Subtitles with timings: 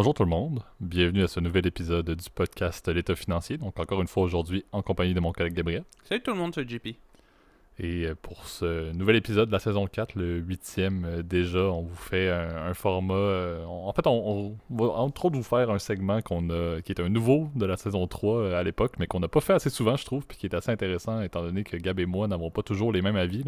[0.00, 3.58] Bonjour tout le monde, bienvenue à ce nouvel épisode du podcast L'État financier.
[3.58, 5.84] Donc encore une fois aujourd'hui en compagnie de mon collègue Gabriel.
[6.04, 6.86] Salut tout le monde, c'est JP.
[7.78, 11.82] Et euh, pour ce nouvel épisode de la saison 4, le huitième euh, déjà, on
[11.82, 13.12] vous fait un, format...
[13.12, 17.00] Euh, en fait, on, va entre autres vous faire un segment qu'on a, qui est
[17.02, 19.96] un nouveau de la saison 3 à l'époque, mais qu'on n'a pas fait assez souvent,
[19.96, 22.62] je trouve, puis qui est assez intéressant étant donné que Gab et moi n'avons pas
[22.62, 23.44] toujours les mêmes avis.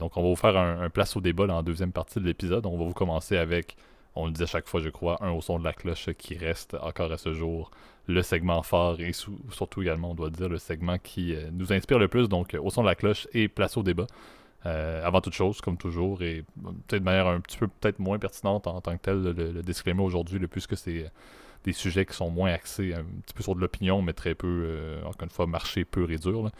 [0.00, 2.66] donc on va vous faire un, place au débat en deuxième partie de l'épisode.
[2.66, 3.76] On va vous commencer avec
[4.14, 6.36] on le dit à chaque fois, je crois, un au son de la cloche qui
[6.36, 7.70] reste encore à ce jour
[8.06, 11.98] le segment fort et surtout également, on doit dire, le segment qui euh, nous inspire
[11.98, 12.28] le plus.
[12.28, 14.06] Donc, au son de la cloche et place au débat.
[14.66, 16.44] Euh, avant toute chose, comme toujours, et
[16.86, 20.02] peut-être de manière un petit peu peut-être moins pertinente en, tant que tel, le, disclaimer
[20.02, 21.10] aujourd'hui, puisque c'est
[21.64, 24.64] des sujets qui sont moins axés un petit peu sur de l'opinion, mais très peu,
[24.66, 26.50] euh, encore une fois, marché pur et dur.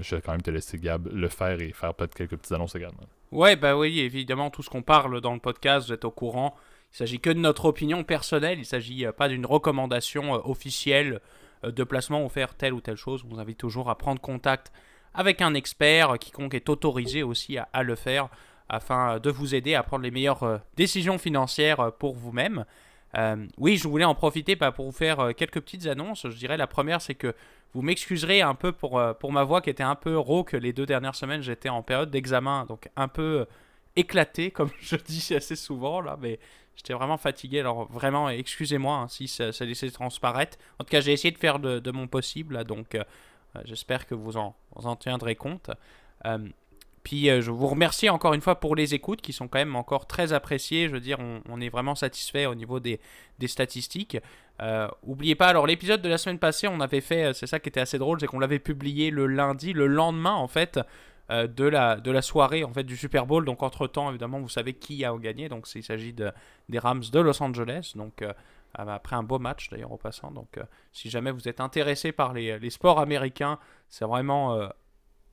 [0.00, 2.74] je vais quand même te laisser, Gab, le faire et faire peut-être quelques petites annonces
[2.74, 3.04] également.
[3.32, 6.56] Ouais, bah oui, évidemment, tout ce qu'on parle dans le podcast, vous êtes au courant.
[6.92, 10.38] Il s'agit que de notre opinion personnelle, il ne s'agit euh, pas d'une recommandation euh,
[10.44, 11.20] officielle
[11.64, 13.22] euh, de placement ou faire telle ou telle chose.
[13.24, 14.72] On vous invite toujours à prendre contact
[15.14, 18.28] avec un expert, quiconque est autorisé aussi à, le faire,
[18.68, 22.64] afin de vous aider à prendre les meilleures décisions financières pour vous-même.
[23.58, 26.28] Oui, je voulais en profiter bah, pour vous faire quelques petites annonces.
[26.28, 27.34] Je dirais la première, c'est que
[27.74, 30.86] vous m'excuserez un peu pour, pour ma voix qui était un peu rauque les deux
[30.86, 31.42] dernières semaines.
[31.42, 33.46] J'étais en période d'examen, donc un peu
[33.96, 36.38] éclaté, comme je dis assez souvent là, mais
[36.76, 37.60] j'étais vraiment fatigué.
[37.60, 40.58] Alors vraiment, excusez-moi hein, si ça, laissait transparaître.
[40.78, 43.04] En tout cas, j'ai essayé de faire de, mon possible, donc euh,
[43.64, 45.70] j'espère que vous en, en tiendrez compte.
[46.26, 46.38] Euh,
[47.02, 49.76] puis euh, je vous remercie encore une fois pour les écoutes qui sont quand même
[49.76, 50.88] encore très appréciées.
[50.88, 51.18] Je veux dire,
[51.48, 53.00] on, est vraiment satisfait au niveau des,
[53.38, 54.18] des statistiques.
[54.60, 57.68] Euh, oubliez pas, alors l'épisode de la semaine passée, on avait fait, c'est ça qui
[57.70, 60.78] était assez drôle, c'est qu'on l'avait publié le lundi, le lendemain en fait
[61.30, 63.44] euh, de, la, de la soirée en fait du Super Bowl.
[63.44, 65.48] Donc entre temps, évidemment, vous savez qui a gagné.
[65.48, 66.32] Donc il s'agit de,
[66.68, 67.92] des Rams de Los Angeles.
[67.94, 68.32] Donc euh,
[68.74, 70.32] après un beau match d'ailleurs au passant.
[70.32, 74.58] Donc euh, si jamais vous êtes intéressé par les, les sports américains, c'est vraiment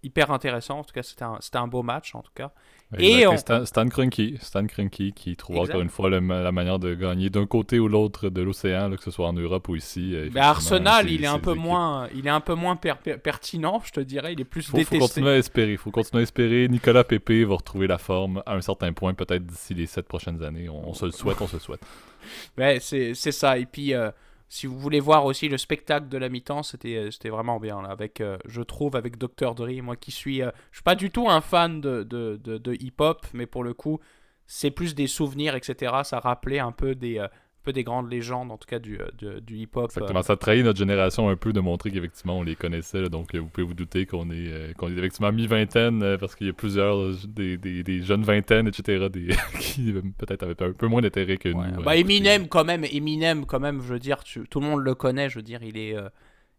[0.03, 0.80] hyper intéressant.
[0.80, 2.52] En tout cas, c'était un, un, beau match en tout cas.
[2.97, 6.22] Et Stan, Stan, Kroenke, Stan qui trouve encore une fois la
[6.52, 9.75] manière de gagner d'un côté ou l'autre de l'océan, que ce soit en Europe ou
[9.75, 10.16] ici.
[10.16, 13.91] Euh, Mais Arsenal, il est, un peu moins, il est un peu moins pertinent, je
[13.91, 14.34] te dirais.
[14.34, 14.96] Il est plus faut, détesté.
[14.96, 15.72] Il faut continuer à espérer.
[15.74, 16.68] Il faut continuer à espérer.
[16.69, 20.41] Nicolas Pepe va retrouver la forme à un certain point, peut-être d'ici les sept prochaines
[20.41, 20.69] années.
[20.69, 21.81] On, se le souhaite, on se le souhaite.
[22.57, 23.57] Ouais, c'est ça.
[23.57, 23.94] Et puis.
[23.94, 24.12] Euh,
[24.50, 27.84] si vous voulez voir aussi le spectacle de la mi-temps, c'était, euh, vraiment bien.
[27.84, 29.56] Avec, euh, je trouve, avec Dr.
[29.56, 30.41] Dre, moi qui suis.
[30.41, 33.74] Euh, je suis pas du tout un fan de, de, de hip-hop, mais pour le
[33.74, 34.00] coup,
[34.46, 35.94] c'est plus des souvenirs, etc.
[36.03, 37.25] Ça rappelait un peu des,
[37.73, 39.85] des grandes légendes, en tout cas du, euh, du hip-hop.
[39.85, 43.39] Exactement, ça trahit notre génération un peu de montrer qu'effectivement on les connaissait, donc euh,
[43.39, 46.53] vous pouvez vous douter qu'on est, euh, qu'on est effectivement mi-vingtaine, parce qu'il y a
[46.53, 49.27] plusieurs des, des, des, jeunes vingtaines, etc., des,
[49.59, 51.83] qui peut-être avaient un peu moins d'intérêt que nous.
[51.83, 55.29] Bah, Eminem, quand même, Eminem, quand même, je veux dire, tout le monde le connaît,
[55.29, 55.95] je veux dire, il est.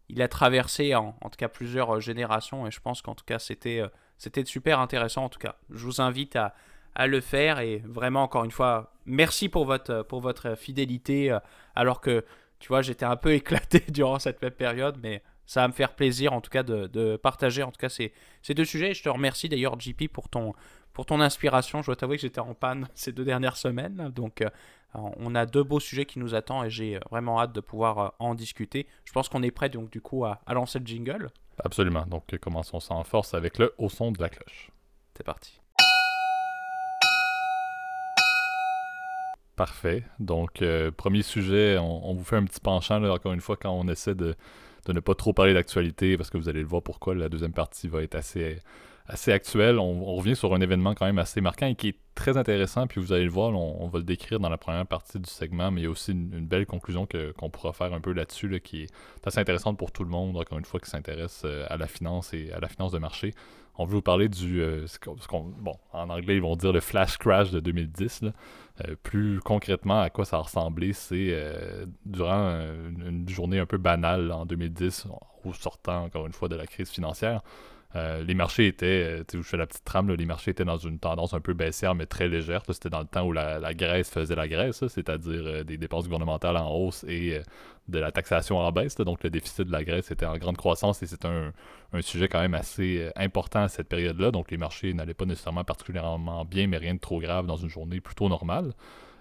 [0.09, 3.37] il a traversé en, en, tout cas plusieurs générations et je pense qu'en tout cas
[3.37, 3.83] c'était
[4.17, 5.55] c'était super intéressant en tout cas.
[5.69, 6.53] Je vous invite à,
[6.95, 7.59] à le faire.
[7.59, 11.31] Et vraiment, encore une fois, merci pour votre, pour votre fidélité.
[11.31, 11.39] Euh,
[11.75, 12.25] alors que,
[12.59, 15.95] tu vois, j'étais un peu éclaté durant cette même période, mais ça va me faire
[15.95, 18.13] plaisir en tout cas de, partager en tout cas ces,
[18.43, 18.93] ces deux sujets.
[18.93, 20.53] je te remercie d'ailleurs, JP, pour ton,
[20.93, 21.81] pour ton inspiration.
[21.81, 24.11] Je dois t'avouer que j'étais en panne ces deux dernières semaines.
[24.13, 24.49] Donc, euh,
[24.93, 28.09] on a deux beaux sujets qui nous attendent et j'ai vraiment hâte de pouvoir euh,
[28.19, 28.87] en discuter.
[29.05, 31.29] Je pense qu'on est prêt donc du coup à, à lancer le jingle.
[31.63, 32.05] Absolument.
[32.05, 34.71] Donc, commençons ça en force avec le haut son de la cloche.
[35.15, 35.59] C'est parti.
[39.59, 40.05] Parfait.
[40.21, 43.89] Donc, euh, premier sujet, on, vous fait un petit penchant, encore une fois, quand on
[43.89, 44.33] essaie de,
[44.87, 47.89] ne pas trop parler d'actualité, parce que vous allez le voir pourquoi la deuxième partie
[47.89, 48.59] va être assez,
[49.05, 49.77] assez actuelle.
[49.77, 53.01] On, revient sur un événement quand même assez marquant et qui est très intéressant, puis
[53.01, 55.81] vous allez le voir, on, va le décrire dans la première partie du segment, mais
[55.81, 58.89] il y a aussi une, belle conclusion qu'on pourra faire un peu là-dessus, qui est
[59.25, 62.33] assez intéressante pour tout le monde, encore une fois, qui s'intéresse euh, à la finance
[62.33, 63.33] et à la finance de marché
[63.77, 64.61] on veut vous parler du.
[64.61, 64.85] Euh,
[65.59, 68.21] bon, en anglais, ils vont dire le flash crash de 2010.
[68.87, 72.59] Euh, plus concrètement, à quoi ça a ressemblé, c'est euh, durant
[72.97, 75.07] une, journée un peu banale en 2010,
[75.45, 77.41] au sortant encore une fois de la crise financière.
[77.95, 80.77] Euh, les marchés étaient, tu sais, je fais la petite trame, les marchés étaient dans
[80.77, 82.61] une tendance un peu baissière, mais très légère.
[82.69, 86.57] C'était dans le temps où la, Grèce faisait la Grèce, c'est-à-dire euh, des dépenses gouvernementales
[86.57, 87.43] en hausse et euh,
[87.87, 88.95] de la taxation en baisse.
[88.97, 91.51] donc le déficit de la Grèce était en grande croissance et c'est un,
[92.01, 94.29] sujet quand même assez important à cette période-là.
[94.29, 97.69] Donc les marchés n'allaient pas nécessairement particulièrement bien, mais rien de trop grave dans une
[97.69, 98.73] journée plutôt normale.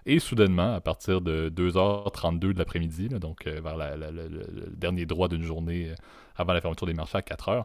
[0.04, 5.92] Et soudainement, à partir de 2h32 de l'après-midi, donc vers le dernier droit d'une journée
[6.36, 7.64] avant la fermeture des marchés à 4h,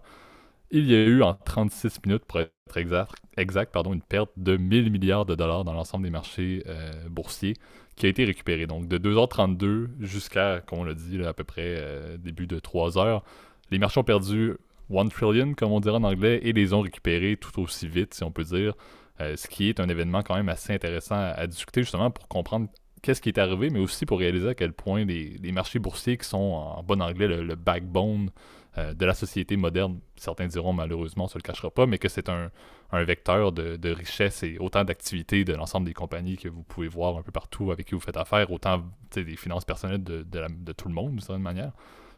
[0.74, 4.58] il y a eu en 36 minutes, pour être exact, exact pardon, une perte de
[4.58, 7.54] 1000 milliards de dollars dans l'ensemble des marchés euh, boursiers
[7.96, 8.66] qui a été récupérée.
[8.66, 13.22] Donc de 2h32 jusqu'à, comme on l'a dit, à peu près euh, début de 3h,
[13.70, 14.56] les marchés ont perdu
[14.92, 18.24] 1 trillion, comme on dirait en anglais, et les ont récupérés tout aussi vite, si
[18.24, 18.74] on peut dire.
[19.22, 22.68] Euh, ce qui est un événement quand même assez intéressant à, discuter justement pour comprendre
[23.04, 26.28] qu'est-ce qui est arrivé, mais aussi pour réaliser à quel point les, marchés boursiers qui
[26.28, 28.32] sont en bon anglais le backbone
[28.80, 30.00] euh, de la société moderne.
[30.16, 32.50] Certains diront malheureusement, on ne se le cachera pas, mais que c'est un,
[32.92, 37.22] vecteur de, richesse et autant d'activités de l'ensemble des compagnies que vous pouvez voir un
[37.22, 38.84] peu partout avec qui vous faites affaire, autant
[39.14, 41.72] des finances personnelles de, tout le monde, d'une certaine manière,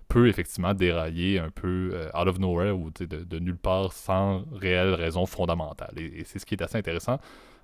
[0.07, 4.93] peut effectivement dérailler un peu euh, out of nowhere ou de, nulle part sans réelle
[4.93, 5.93] raison fondamentale.
[5.97, 7.19] Et, c'est ce qui est assez intéressant.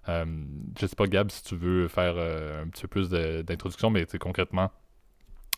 [0.09, 0.25] Euh,
[0.79, 4.71] je sais pas, Gab, si tu veux faire un petit peu plus d'introduction, mais concrètement,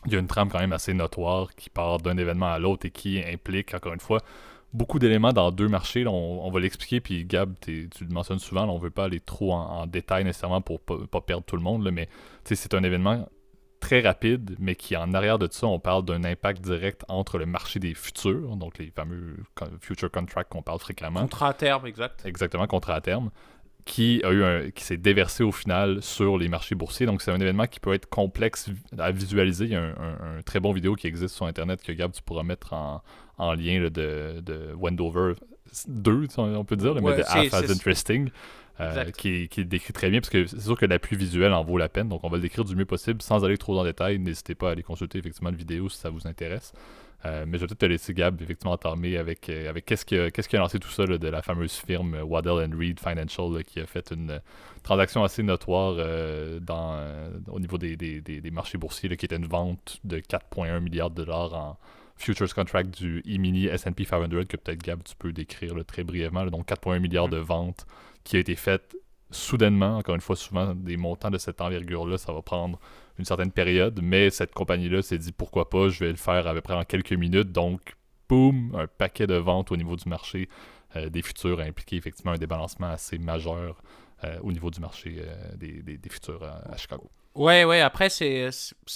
[0.05, 2.85] il y a une trame quand même assez notoire qui part d'un événement à l'autre
[2.85, 4.21] et qui implique, encore une fois,
[4.73, 6.05] beaucoup d'éléments dans deux marchés.
[6.07, 9.53] on, va l'expliquer, puis Gab, tu le mentionnes souvent, on ne veut pas aller trop
[9.53, 12.09] en, détail nécessairement pour ne pas, perdre tout le monde, là, mais
[12.43, 13.27] c'est un événement
[13.79, 17.45] très rapide, mais qui en arrière de ça, on parle d'un impact direct entre le
[17.45, 19.35] marché des futurs, donc les fameux
[19.81, 21.21] future contracts qu'on parle fréquemment.
[21.21, 22.25] Contrat à terme, exact.
[22.25, 23.29] Exactement, contrat à terme
[23.85, 27.05] qui a eu un, qui s'est déversé au final sur les marchés boursiers.
[27.05, 29.65] Donc c'est un événement qui peut être complexe à visualiser.
[29.65, 32.43] Il y a un, très bon vidéo qui existe sur internet que Gab tu pourras
[32.43, 33.01] mettre en,
[33.37, 33.89] en lien de,
[34.39, 35.33] de, Wendover
[35.87, 38.29] 2, on peut dire, le mais de Half as Interesting.
[38.79, 41.77] Euh, qui, qui décrit très bien, parce que c'est sûr que l'appui visuel en vaut
[41.77, 44.17] la peine, donc on va le décrire du mieux possible sans aller trop en détail.
[44.17, 46.73] N'hésitez pas à aller consulter effectivement la vidéo si ça vous intéresse.
[47.25, 50.17] Euh, mais je vais peut-être te laisser, Gab, effectivement, entamer avec, euh, avec qu'est-ce qui,
[50.17, 53.79] a, qu'est-ce qui a lancé tout ça de la fameuse firme Waddell Reed Financial qui
[53.79, 54.41] a fait une
[54.83, 56.99] transaction assez notoire euh, dans,
[57.47, 61.23] au niveau des, des, des, marchés boursiers, qui était une vente de 4,1 milliards de
[61.23, 61.77] dollars en
[62.17, 66.45] futures contract du e-mini S&P 500 que peut-être, Gab, tu peux décrire très brièvement.
[66.47, 67.85] donc 4,1 milliards de ventes
[68.23, 68.95] qui a été faite
[69.31, 69.97] soudainement.
[69.97, 72.79] Encore une fois, souvent, des montants de cette envergure-là, ça va prendre
[73.19, 76.53] une certaine période, mais cette compagnie-là s'est dit pourquoi pas, je vais le faire à
[76.53, 77.51] peu près en quelques minutes.
[77.51, 77.95] Donc,
[78.27, 80.49] boum, un paquet de ventes au niveau du marché
[80.95, 83.81] euh, des futurs a impliqué effectivement un débalancement assez majeur
[84.23, 87.09] euh, au niveau du marché euh, des, futurs à, Chicago.
[87.35, 88.49] Ouais, ouais, après, c'est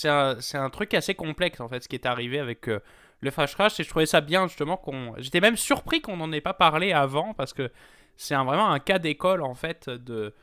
[0.05, 3.79] un, un, truc assez complexe en fait, ce qui est arrivé avec le Flash Crash,
[3.79, 5.15] et je trouvais ça bien justement qu'on.
[5.17, 7.71] J'étais même surpris qu'on n'en ait pas parlé avant parce que
[8.15, 10.35] c'est vraiment un cas d'école en fait de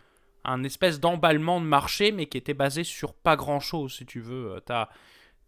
[0.45, 4.61] un espèce d'emballement de marché, mais qui était basé sur pas grand-chose, si tu veux.
[4.67, 4.89] Tu as,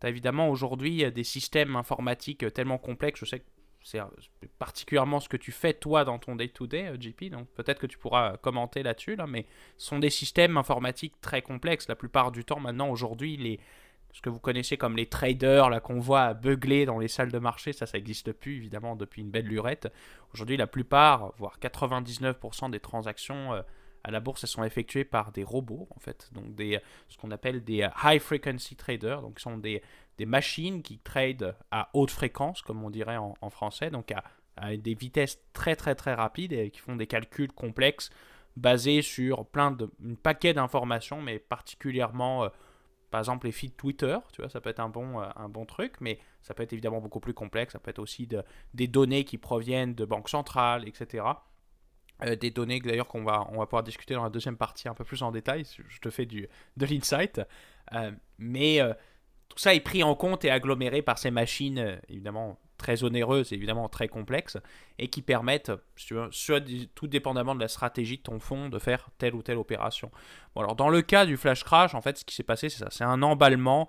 [0.04, 3.46] évidemment aujourd'hui des systèmes informatiques tellement complexes, je sais que
[3.86, 4.00] c'est
[4.58, 7.98] particulièrement ce que tu fais toi dans ton day-to-day, euh, JP, donc peut-être que tu
[7.98, 9.46] pourras commenter là-dessus, là, mais
[9.76, 11.86] ce sont des systèmes informatiques très complexes.
[11.86, 13.60] La plupart du temps, maintenant, aujourd'hui, les,
[14.12, 17.38] ce que vous connaissez comme les traders, là qu'on voit beugler dans les salles de
[17.38, 19.92] marché, ça, ça n'existe plus, évidemment, depuis une belle lurette.
[20.34, 23.54] Aujourd'hui, la plupart, voire 99% des transactions...
[23.54, 23.62] Euh,
[24.06, 27.32] à la bourse, elles sont effectuées par des robots, en fait, donc des, ce qu'on
[27.32, 29.82] appelle des euh, high frequency traders, donc ce sont des,
[30.16, 34.12] des machines qui tradent à haute fréquence, comme on dirait en, français, donc
[34.56, 38.10] à, des vitesses très très très rapides et qui font des calculs complexes
[38.56, 42.48] basés sur plein de un paquet d'informations, mais particulièrement euh,
[43.10, 45.66] par exemple les feeds Twitter, tu vois, ça peut être un bon, euh, un bon
[45.66, 48.86] truc, mais ça peut être évidemment beaucoup plus complexe, ça peut être aussi de, des
[48.86, 51.24] données qui proviennent de banques centrales, etc.
[52.24, 54.94] Euh, des données d'ailleurs qu'on va, on va pouvoir discuter dans la deuxième partie un
[54.94, 55.64] peu plus en détail.
[55.88, 57.40] Je te fais du, de l'insight.
[57.92, 58.94] Euh, mais euh,
[59.48, 63.88] tout ça est pris en compte et aggloméré par ces machines, évidemment très onéreuses, évidemment
[63.88, 64.58] très complexes,
[64.98, 65.72] et qui permettent,
[66.94, 70.10] tout dépendamment de la stratégie de ton fonds, de faire telle ou telle opération.
[70.54, 72.80] Bon, alors dans le cas du flash crash, en fait, ce qui s'est passé, c'est
[72.80, 72.88] ça.
[72.90, 73.88] C'est un emballement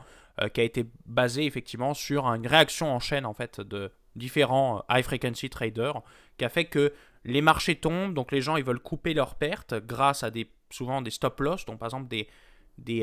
[0.53, 5.03] qui a été basé effectivement sur une réaction en chaîne en fait de différents high
[5.03, 6.01] frequency traders,
[6.37, 6.93] qui a fait que
[7.27, 11.01] les marchés tombent, donc les gens ils veulent couper leurs pertes grâce à des, souvent
[11.01, 12.27] des stop loss, donc par exemple des,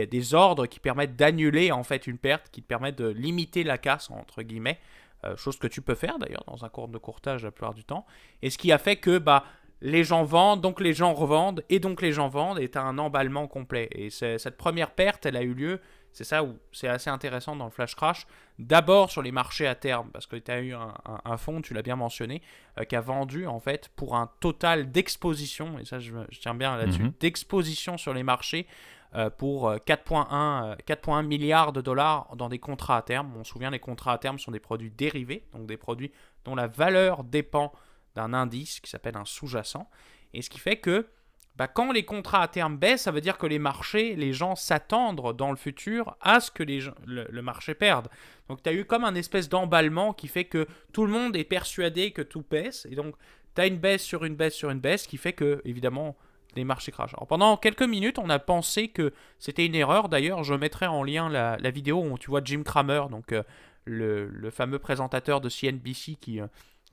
[0.06, 4.10] des, ordres qui permettent d'annuler en fait une perte, qui permettent de limiter la casse
[4.10, 4.80] entre guillemets,
[5.24, 7.84] euh, chose que tu peux faire d'ailleurs dans un cours de courtage la plupart du
[7.84, 8.06] temps,
[8.42, 9.44] et ce qui a fait que bah
[9.82, 12.82] les gens vendent, donc les gens revendent, et donc les gens vendent, et tu as
[12.82, 13.90] un emballement complet.
[13.92, 15.80] Et cette première perte, elle a eu lieu
[16.14, 18.26] c'est ça où c'est assez intéressant dans le flash crash.
[18.60, 21.82] D'abord sur les marchés à terme, parce que tu as eu un, fonds, tu l'as
[21.82, 22.40] bien mentionné,
[22.78, 26.76] euh, qui a vendu en fait pour un total d'exposition, et ça je, tiens bien
[26.76, 27.12] là-dessus, mhm.
[27.18, 28.68] d'exposition sur les marchés
[29.16, 30.76] euh, pour 4,1
[31.08, 33.32] euh, milliards de dollars dans des contrats à terme.
[33.36, 36.12] On se souvient, les contrats à terme sont des produits dérivés, donc des produits
[36.44, 37.72] dont la valeur dépend
[38.14, 39.90] d'un indice qui s'appelle un sous-jacent.
[40.32, 41.08] Et ce qui fait que
[41.56, 44.56] bah, quand les contrats à terme baissent, ça veut dire que les marchés, les gens
[44.56, 48.08] s'attendent dans le futur à ce que les le, marché perde.
[48.48, 51.44] Donc tu as eu comme un espèce d'emballement qui fait que tout le monde est
[51.44, 52.86] persuadé que tout baisse.
[52.90, 53.14] Et donc
[53.54, 56.16] tu as une baisse sur une baisse sur une baisse qui fait que, évidemment,
[56.56, 57.14] les marchés crachent.
[57.14, 60.08] Alors pendant quelques minutes, on a pensé que c'était une erreur.
[60.08, 63.44] D'ailleurs, je mettrai en lien la, vidéo où tu vois Jim Cramer, donc euh,
[63.84, 66.46] le, fameux présentateur de CNBC qui, euh,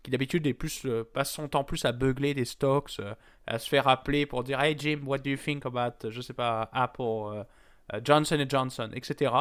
[0.03, 2.99] qui d'habitude est plus, euh, passe son temps plus à beugler des stocks,
[3.47, 6.33] à se faire appeler pour dire Hey Jim, what do you think about, je sais
[6.33, 7.45] pas, Apple,
[8.03, 9.31] Johnson Johnson, etc.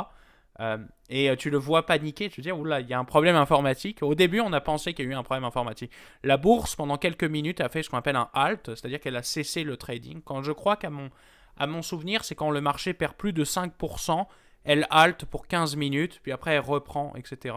[0.61, 3.05] Euh, et euh, tu le vois paniquer, tu te dis, oula, il y a un
[3.05, 4.03] problème informatique.
[4.03, 5.91] Au début, on a pensé qu'il y a eu un problème informatique.
[6.23, 9.23] La bourse, pendant quelques minutes, a fait ce qu'on appelle un halt, c'est-à-dire qu'elle a
[9.23, 10.21] cessé le trading.
[10.23, 11.11] Quand je crois qu'à mon,
[11.57, 14.27] à mon souvenir, c'est quand le marché perd plus de 5%,
[14.65, 17.57] elle halte pour 15 minutes, puis après elle reprend, etc.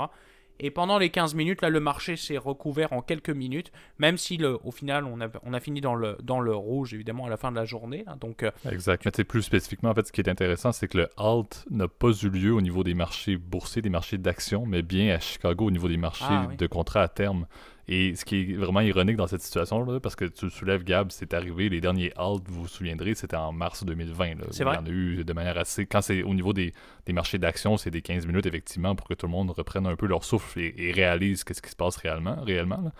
[0.60, 4.38] Et pendant les 15 minutes, là, le marché s'est recouvert en quelques minutes, même si
[4.38, 7.29] le, au final, on a, on a fini dans le, dans le rouge, évidemment, à
[7.29, 8.05] la fin de la journée.
[8.22, 9.05] donc, euh, exact.
[9.05, 12.12] Mais plus spécifiquement, en fait, ce qui est intéressant, c'est que le halt n'a pas
[12.12, 15.72] eu lieu au niveau des marchés boursiers, des marchés d'actions, mais bien à Chicago au
[15.72, 17.48] niveau des marchés ah de contrats à terme.
[17.87, 21.11] Et ce qui est vraiment ironique dans cette situation-là, parce que tu le soulèves, Gab,
[21.11, 24.35] c'est arrivé, les derniers halts, vous vous souviendrez, c'était en mars 2020.
[24.51, 24.77] C'est vrai.
[24.79, 25.85] Il y en a eu de manière assez.
[25.85, 26.73] Quand c'est au niveau des,
[27.09, 30.05] marchés d'actions, c'est des 15 minutes, effectivement, pour que tout le monde reprenne un peu
[30.05, 32.41] leur souffle et, réalise qu'est-ce qui se passe réellement.
[32.41, 32.91] réellement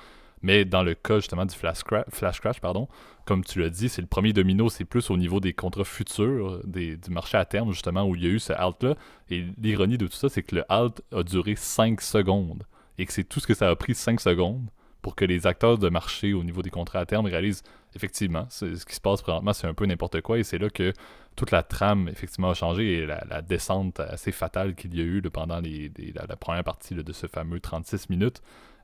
[0.41, 2.89] Mais dans le cas justement du flash crash, flash crash pardon,
[3.23, 6.59] comme tu l'as dit, c'est le premier domino, c'est plus au niveau des contrats futurs,
[6.65, 8.95] des, du marché à terme, justement, où il y a eu ce halt-là.
[9.29, 12.63] Et l'ironie de tout ça, c'est que le halt a duré 5 secondes
[12.97, 14.67] et que c'est tout ce que ça a pris 5 secondes
[15.01, 17.63] pour que les acteurs de marché au niveau des contrats à terme réalisent
[17.95, 20.93] effectivement ce qui se passe présentement, c'est un peu n'importe quoi et c'est là que
[21.35, 25.21] toute la trame effectivement a changé et la, descente assez fatale qu'il y a eu
[25.21, 28.41] pendant la, première partie de ce fameux 36 minutes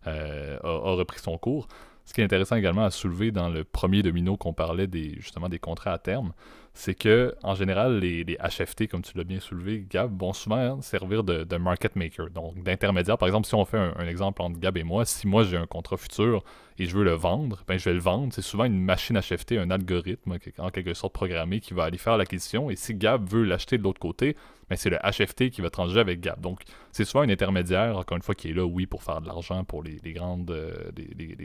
[0.08, 1.68] euh, a, repris son cours.
[2.06, 5.48] Ce qui est intéressant également à soulever dans le premier domino qu'on parlait des, justement
[5.48, 6.34] des contrats à terme,
[6.74, 11.24] c'est que en général, les, HFT, comme tu l'as bien soulevé, Gab, vont souvent servir
[11.24, 13.18] de, market maker, donc d'intermédiaire.
[13.18, 15.66] Par exemple, si on fait un, exemple entre Gab et moi, si moi j'ai un
[15.66, 16.44] contrat futur
[16.78, 18.34] et je veux le vendre, ben je vais le vendre.
[18.34, 22.18] C'est souvent une machine HFT, un algorithme en quelque sorte programmé qui va aller faire
[22.18, 22.70] l'acquisition.
[22.70, 24.36] Et si Gab veut l'acheter de l'autre côté,
[24.70, 26.40] ben c'est le HFT qui va transiger avec Gab.
[26.40, 26.62] Donc
[26.92, 29.64] c'est souvent un intermédiaire, encore une fois, qui est là, oui, pour faire de l'argent
[29.64, 30.92] pour les, grandes, euh,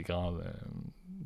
[0.07, 0.43] grands euh,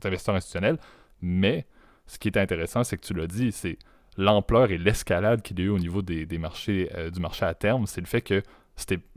[0.05, 0.79] investisseurs institutionnels.
[1.21, 1.67] Mais
[2.09, 3.79] ce qui est intéressant, c'est que tu l'as dit, c'est
[4.17, 7.55] l'ampleur et l'escalade qu'il y a eu au niveau des, marchés, euh, du marché à
[7.55, 8.43] terme, c'est le fait que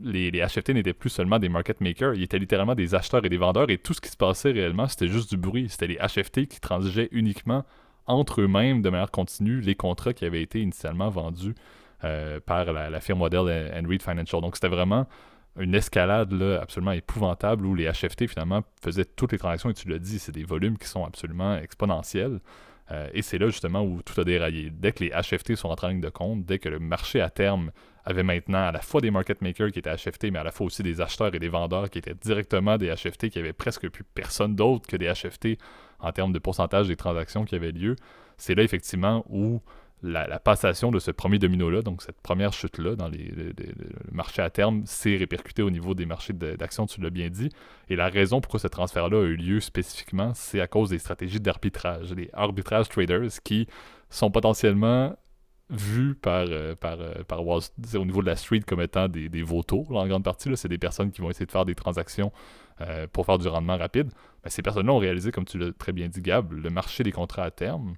[0.00, 3.28] les, les HFT n'étaient plus seulement des market makers, ils étaient littéralement des acheteurs et
[3.28, 5.68] des vendeurs, et tout ce qui se passait réellement, c'était juste du bruit.
[5.68, 7.64] C'était les HFT qui transigeaient uniquement
[8.06, 11.54] entre eux-mêmes de manière continue les contrats qui avaient été initialement vendus
[12.04, 14.40] euh, par la, firme modèle Reed Financial.
[14.40, 15.06] Donc c'était vraiment
[15.58, 19.98] une escalade absolument épouvantable où les HFT finalement faisaient toutes les transactions, et tu l'as
[19.98, 22.40] dit, c'est des volumes qui sont absolument exponentiels.
[22.92, 24.70] Euh, et c'est là justement où tout a déraillé.
[24.70, 27.30] Dès que les HFT sont rentrés en ligne de compte, dès que le marché à
[27.30, 27.70] terme
[28.04, 30.66] avait maintenant à la fois des market makers qui étaient HFT, mais à la fois
[30.66, 34.04] aussi des acheteurs et des vendeurs qui étaient directement des HFT, qui avaient presque plus
[34.04, 35.58] personne d'autre que des HFT
[36.00, 37.96] en termes de pourcentage des transactions qui avaient lieu,
[38.36, 39.62] c'est là effectivement où
[40.02, 43.54] la, passation de ce premier domino-là, donc cette première chute-là dans les, le
[44.10, 47.50] marché à terme, s'est répercutée au niveau des marchés d'actions, tu l'as bien dit.
[47.88, 51.40] Et la raison pourquoi ce transfert-là a eu lieu spécifiquement, c'est à cause des stratégies
[51.40, 52.12] d'arbitrage.
[52.14, 53.68] Les arbitrage traders qui
[54.10, 55.16] sont potentiellement
[55.70, 59.90] vus par, euh, euh, par au niveau de la street comme étant des, des vautours,
[59.96, 60.50] en grande partie.
[60.56, 62.30] C'est des personnes qui vont essayer de faire des transactions
[62.80, 64.10] euh, pour faire du rendement rapide.
[64.44, 67.12] Mais ces personnes-là ont réalisé, comme tu l'as très bien dit, Gab, le marché des
[67.12, 67.94] contrats à terme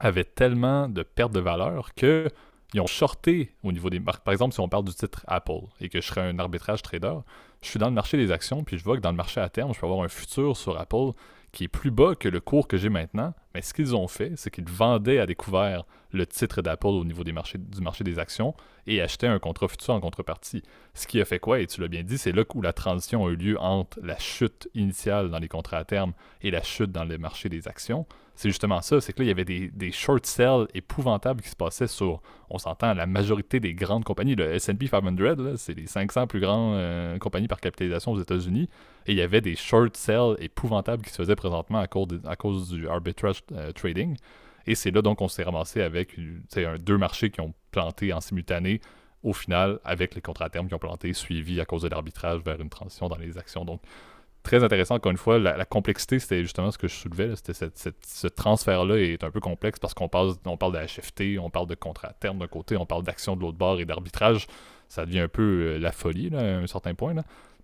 [0.00, 2.28] avaient tellement de pertes de valeur que
[2.72, 4.22] ils ont shorté au niveau des marques.
[4.22, 7.16] Par exemple, si on parle du titre Apple et que je serais un arbitrage trader,
[7.62, 9.48] je suis dans le marché des actions, puis je vois que dans le marché à
[9.48, 11.12] terme, je peux avoir un futur sur Apple
[11.52, 13.34] qui est plus bas que le cours que j'ai maintenant.
[13.54, 17.24] Mais ce qu'ils ont fait, c'est qu'ils vendaient à découvert le titre d'Apple au niveau
[17.24, 17.58] du marché
[18.04, 18.54] des actions
[18.86, 20.62] et achetaient un contrat futur en contrepartie.
[20.94, 23.26] Ce qui a fait quoi, et tu l'as bien dit, c'est là où la transition
[23.26, 26.92] a eu lieu entre la chute initiale dans les contrats à terme et la chute
[26.92, 28.06] dans le marché des actions
[28.40, 29.02] c'est justement ça.
[29.02, 32.56] C'est que là, il y avait des, short sells épouvantables qui se passaient sur, on
[32.56, 34.34] s'entend, la majorité des grandes compagnies.
[34.34, 38.70] Le SP 500, c'est les 500 plus grandes euh, compagnies par capitalisation aux États-Unis.
[39.04, 42.88] Et il y avait des short sells épouvantables qui se faisaient présentement à cause, du
[42.88, 44.16] arbitrage euh, trading.
[44.66, 46.16] Et c'est là donc qu'on s'est ramassé avec
[46.78, 48.80] deux marchés qui ont planté en simultané
[49.22, 52.40] au final avec les contrats à terme qui ont planté, suivis à cause de l'arbitrage
[52.40, 53.66] vers une transition dans les actions.
[54.42, 55.38] Très intéressant, encore une fois.
[55.38, 57.32] La, complexité, c'était justement ce que je soulevais.
[57.36, 57.68] C'était
[58.06, 61.66] ce transfert-là est un peu complexe parce qu'on parle, on parle de HFT, on parle
[61.66, 64.46] de contrat à terme d'un côté, on parle d'action de l'autre bord et d'arbitrage.
[64.88, 67.14] Ça devient un peu euh, la folie à un certain point.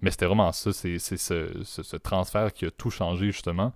[0.00, 3.73] Mais c'était vraiment ça, c'est ce, transfert qui a tout changé justement.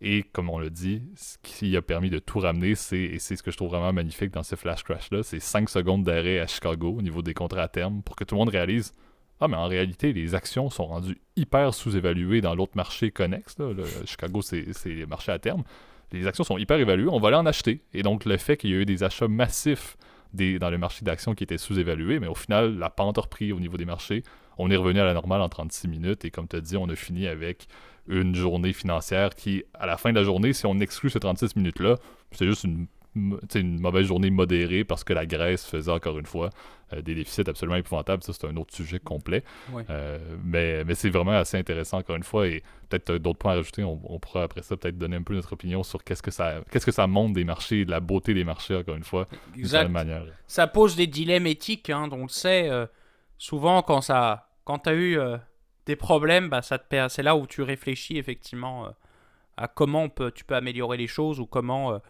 [0.00, 3.36] Et comme on l'a dit, ce qui a permis de tout ramener, c'est, et c'est
[3.36, 6.46] ce que je trouve vraiment magnifique dans ce flash crash-là, c'est 5 secondes d'arrêt à
[6.46, 8.92] Chicago au niveau des contrats à terme pour que tout le monde réalise
[9.40, 13.58] ah, mais en réalité, les actions sont rendues hyper sous-évaluées dans l'autre marché connexe.
[13.58, 13.70] Là.
[14.04, 15.64] Chicago, c'est les marchés à terme.
[16.12, 17.82] Les actions sont hyper évaluées, on va aller en acheter.
[17.92, 19.96] Et donc, le fait qu'il y ait eu des achats massifs
[20.32, 23.52] des, dans le marché d'actions qui étaient sous-évalués, mais au final, la pente a repris
[23.52, 24.22] au niveau des marchés.
[24.58, 26.24] On est revenu à la normale en 36 minutes.
[26.24, 27.66] Et comme tu as dit, on a fini avec
[28.06, 31.56] une journée financière qui, à la fin de la journée, si on exclut ces 36
[31.56, 31.96] minutes-là,
[32.32, 36.50] c'est juste une une mauvaise journée modérée parce que la Grèce faisait encore une fois
[36.92, 38.22] euh, des déficits absolument épouvantables.
[38.22, 39.44] Ça, c'est un autre sujet complet.
[39.90, 42.48] Euh, mais mais c'est vraiment assez intéressant encore une fois.
[42.48, 43.84] Et peut-être euh, d'autres points à rajouter.
[43.84, 46.86] On, pourra après ça peut-être donner un peu notre opinion sur qu'est-ce que ça qu'est-ce
[46.86, 49.26] que ça montre des marchés, de la beauté des marchés, encore une fois.
[49.56, 49.88] Exact.
[49.88, 50.24] manière.
[50.46, 51.90] Ça pose des dilemmes éthiques.
[51.90, 52.68] Hein, on le sait.
[53.38, 55.18] souvent, quand ça quand tu as eu
[55.86, 58.88] des problèmes, bah, ça te c'est là où tu réfléchis effectivement
[59.56, 62.00] à comment peut, tu peux améliorer les choses ou comment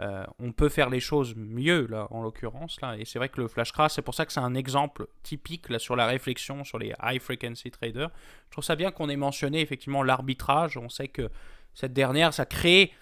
[0.00, 2.80] euh, on peut faire les choses mieux, là, en l'occurrence.
[2.82, 2.96] Là.
[2.98, 5.70] Et c'est vrai que le flash crash, c'est pour ça que c'est un exemple typique
[5.70, 8.10] là, sur la réflexion sur les high frequency traders.
[8.46, 10.76] Je trouve ça bien qu'on ait mentionné effectivement l'arbitrage.
[10.76, 11.30] On sait que
[11.72, 12.92] cette dernière, ça crée,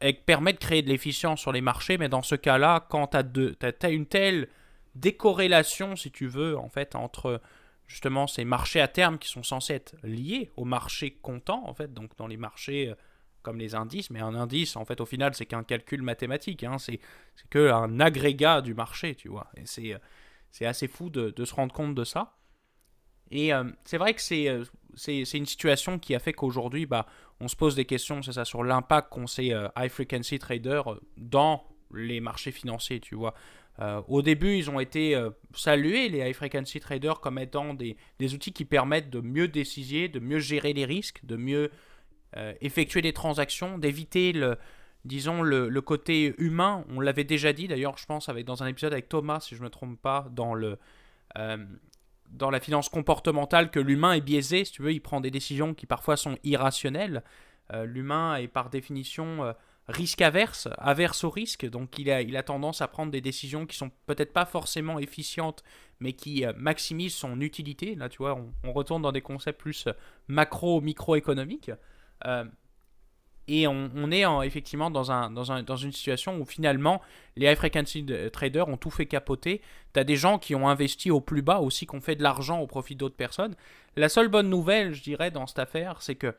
[0.00, 3.16] elle permet de créer de l'efficience sur les marchés, mais dans ce cas-là, quand tu
[3.16, 4.48] as, as, une telle
[4.94, 7.40] décorrélation, si tu veux, en fait, entre
[7.86, 11.94] justement ces marchés à terme qui sont censés être liés aux marchés comptants, en fait,
[11.94, 12.94] donc dans les marchés euh,
[13.48, 16.76] comme les indices, mais un indice, en fait, au final, c'est qu'un calcul mathématique, hein,
[16.76, 17.00] c'est
[17.48, 19.46] qu'un agrégat du marché, tu vois.
[19.56, 19.96] Et c'est
[20.50, 22.36] c'est assez fou de, de, se rendre compte de ça.
[23.30, 24.64] Et euh, c'est vrai que euh,
[24.94, 27.06] c'est c'est une situation qui a fait qu'aujourd'hui, bah,
[27.40, 30.98] on se pose des questions, c'est ça, sur l'impact qu'ont ces euh, high frequency traders
[31.16, 31.64] dans
[31.94, 33.32] les marchés financiers, tu vois.
[34.08, 35.18] au début, ils ont été
[35.54, 40.08] salués, les high frequency traders, comme étant des, des, outils qui permettent de mieux décider,
[40.08, 41.70] de mieux gérer les risques, de mieux
[42.36, 44.58] euh, effectuer des transactions, d'éviter le,
[45.06, 46.84] disons, le, côté humain.
[46.90, 49.60] On l'avait déjà dit d'ailleurs, je pense, avec, dans un épisode avec Thomas, si je
[49.60, 50.78] ne me trompe pas, dans, le,
[51.38, 51.56] euh,
[52.30, 55.72] dans la finance comportementale, que l'humain est biaisé, si tu veux, il prend des décisions
[55.72, 57.22] qui parfois sont irrationnelles.
[57.72, 59.54] Euh, l'humain est par définition
[59.88, 63.64] risque averse, averse au risque, donc il a, il a tendance à prendre des décisions
[63.64, 65.64] qui sont peut-être pas forcément efficientes,
[65.98, 67.94] mais qui maximisent son utilité.
[67.94, 69.88] Là, tu vois, on, on retourne dans des concepts plus
[70.26, 71.70] macro-microéconomiques.
[72.26, 72.44] Euh,
[73.48, 77.00] et on, est effectivement dans, un, dans, un, dans, une situation où finalement
[77.34, 79.62] les high frequency traders ont tout fait capoter.
[79.94, 82.22] Tu as des gens qui ont investi au plus bas aussi, qui ont fait de
[82.22, 83.54] l'argent au profit d'autres personnes.
[83.96, 86.34] La seule bonne nouvelle, je dirais, dans cette affaire, c'est que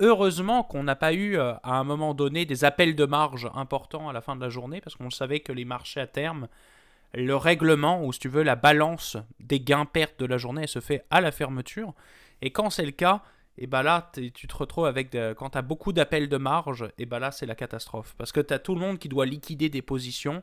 [0.00, 4.08] heureusement qu'on n'a pas eu euh, à un moment donné des appels de marge importants
[4.08, 6.48] à la fin de la journée, parce qu'on savait que les marchés à terme,
[7.12, 11.04] le règlement, ou si tu veux, la balance des gains-pertes de la journée, se fait
[11.10, 11.92] à la fermeture.
[12.40, 13.22] Et quand c'est le cas,
[13.60, 17.06] et bah là, tu te retrouves avec, quand tu as beaucoup d'appels de marge, et
[17.06, 18.14] bah là, c'est la catastrophe.
[18.16, 20.42] Parce que tu as tout le monde qui doit liquider des positions,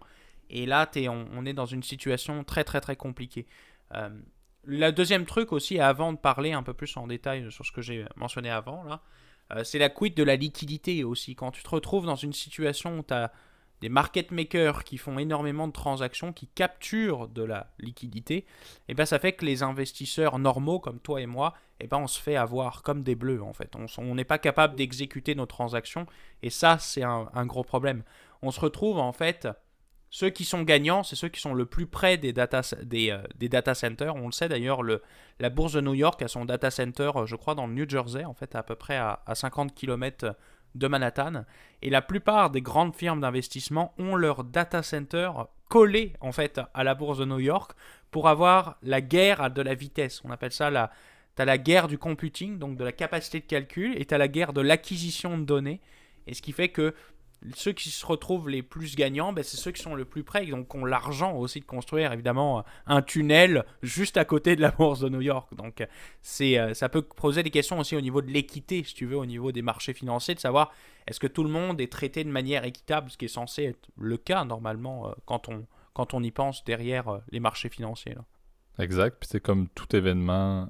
[0.50, 3.48] et là, on, est dans une situation très, très, très compliquée.
[3.94, 4.10] Euh,
[4.66, 7.82] le deuxième truc aussi, avant de parler un peu plus en détail sur ce que
[7.82, 9.02] j'ai mentionné avant, là,
[9.54, 11.36] euh, c'est la quid de la liquidité aussi.
[11.36, 13.32] Quand tu te retrouves dans une situation où tu as
[13.82, 18.46] des market makers qui font énormément de transactions, qui capturent de la liquidité, et
[18.90, 21.98] eh ben ça fait que les investisseurs normaux comme toi et moi, et eh ben
[21.98, 23.74] on se fait avoir comme des bleus en fait.
[23.98, 26.06] On n'est pas capable d'exécuter nos transactions
[26.42, 28.04] et ça c'est un, gros problème.
[28.42, 29.48] On se retrouve en fait,
[30.10, 33.50] ceux qui sont gagnants, c'est ceux qui sont le plus près des data, euh, des
[33.50, 34.16] data centers.
[34.16, 37.36] On le sait d'ailleurs, la bourse de New York a son data center, euh, je
[37.36, 40.34] crois, dans le New Jersey, en fait, à peu près à, à 50 km
[40.76, 41.46] de Manhattan.
[41.82, 45.32] Et la plupart des grandes firmes d'investissement ont leur data center
[45.70, 47.72] collé en fait à la bourse de New York
[48.12, 50.22] pour avoir la guerre de la vitesse.
[50.24, 50.92] On appelle ça la,
[51.38, 54.54] la guerre du computing, donc de la capacité de calcul, et tu as la guerre
[54.54, 55.82] de l'acquisition de données.
[56.28, 56.94] Et ce qui fait que
[57.56, 60.46] ceux qui se retrouvent les plus gagnants, ben, c'est ceux qui sont le plus près,
[60.46, 65.00] donc ont l'argent aussi de construire évidemment un tunnel juste à côté de la bourse
[65.00, 65.54] de New York.
[65.56, 65.86] Donc
[66.22, 69.18] c'est, euh, ça peut poser des questions aussi au niveau de l'équité, si tu veux,
[69.18, 70.72] au niveau des marchés financiers, de savoir
[71.08, 73.90] est-ce que tout le monde est traité de manière équitable, ce qui est censé être
[73.98, 78.16] le cas normalement euh, quand, on, quand on y pense derrière euh, les marchés financiers.
[78.78, 79.18] Exact.
[79.20, 80.68] Puis c'est comme tout événement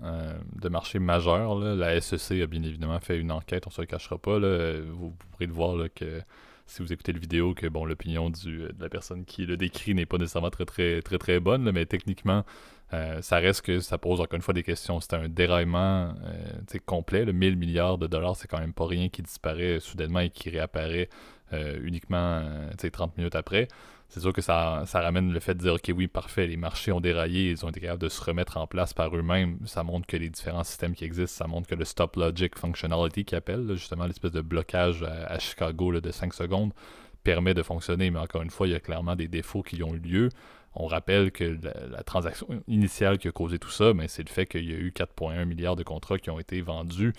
[0.62, 1.56] de marché majeur.
[1.56, 4.38] La SEC a bien évidemment fait une enquête, on ne se le cachera pas.
[4.38, 6.22] Vous, pourrez le voir que
[6.66, 10.06] si vous écoutez le vidéo, que bon, l'opinion de la personne qui le décrit n'est
[10.06, 12.44] pas nécessairement très très très très bonne, mais techniquement,
[12.94, 15.00] euh, ça reste que ça pose encore une fois des questions.
[15.00, 17.26] C'est un déraillement euh, complet.
[17.26, 20.50] Le 1000 milliards de dollars, c'est quand même pas rien qui disparaît soudainement et qui
[20.50, 21.10] réapparaît
[21.54, 22.44] euh, uniquement
[22.78, 23.68] 30 minutes après
[24.16, 27.02] c'est sûr que ça, ramène le fait de dire ok oui parfait les marchés ont
[27.02, 29.58] déraillé ils ont été capables de se remettre en place par eux-mêmes.
[29.66, 33.26] Ça montre que les différents systèmes qui existent ça montre que le stop logic functionality
[33.26, 36.72] qui appelle justement l'espèce de blocage à, Chicago de 5 secondes
[37.26, 38.10] permet de fonctionner.
[38.10, 40.30] Mais encore une fois il y a clairement des défauts qui ont eu lieu.
[40.76, 41.60] On rappelle que
[41.92, 44.78] la, transaction initiale qui a causé tout ça, ben, c'est le fait qu'il y a
[44.78, 47.12] eu 4,1 milliards de contrats qui ont été vendus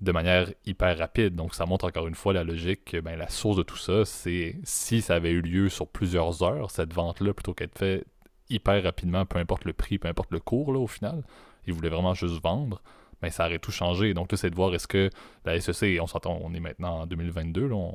[0.00, 1.34] de manière hyper rapide.
[1.34, 4.04] Donc ça montre encore une fois la logique que ben, la source de tout ça,
[4.04, 8.04] c'est si ça avait eu lieu sur plusieurs heures, cette vente-là, plutôt qu'être fait
[8.50, 11.22] hyper rapidement, peu importe le prix, peu importe le cours là, au final,
[11.66, 12.82] ils voulaient vraiment juste vendre,
[13.22, 14.12] ben, ça aurait tout changé.
[14.12, 15.08] Donc là, c'est de voir est-ce que
[15.46, 17.90] la SEC, on s'entend, on est maintenant en 2022, là,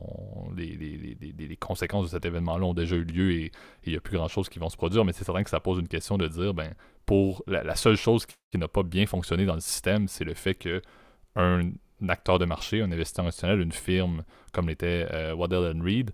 [0.57, 3.51] les, conséquences de cet événement-là ont déjà eu lieu et
[3.85, 5.79] il n'y a plus grand-chose qui vont se produire, mais c'est certain que ça pose
[5.79, 6.73] une question de dire, ben,
[7.05, 10.55] pour la, seule chose qui, n'a pas bien fonctionné dans le système, c'est le fait
[10.55, 10.81] que
[11.35, 11.69] un
[12.07, 16.11] acteur de marché, un investisseur institutionnel, une firme comme l'était euh, Waddell Reed,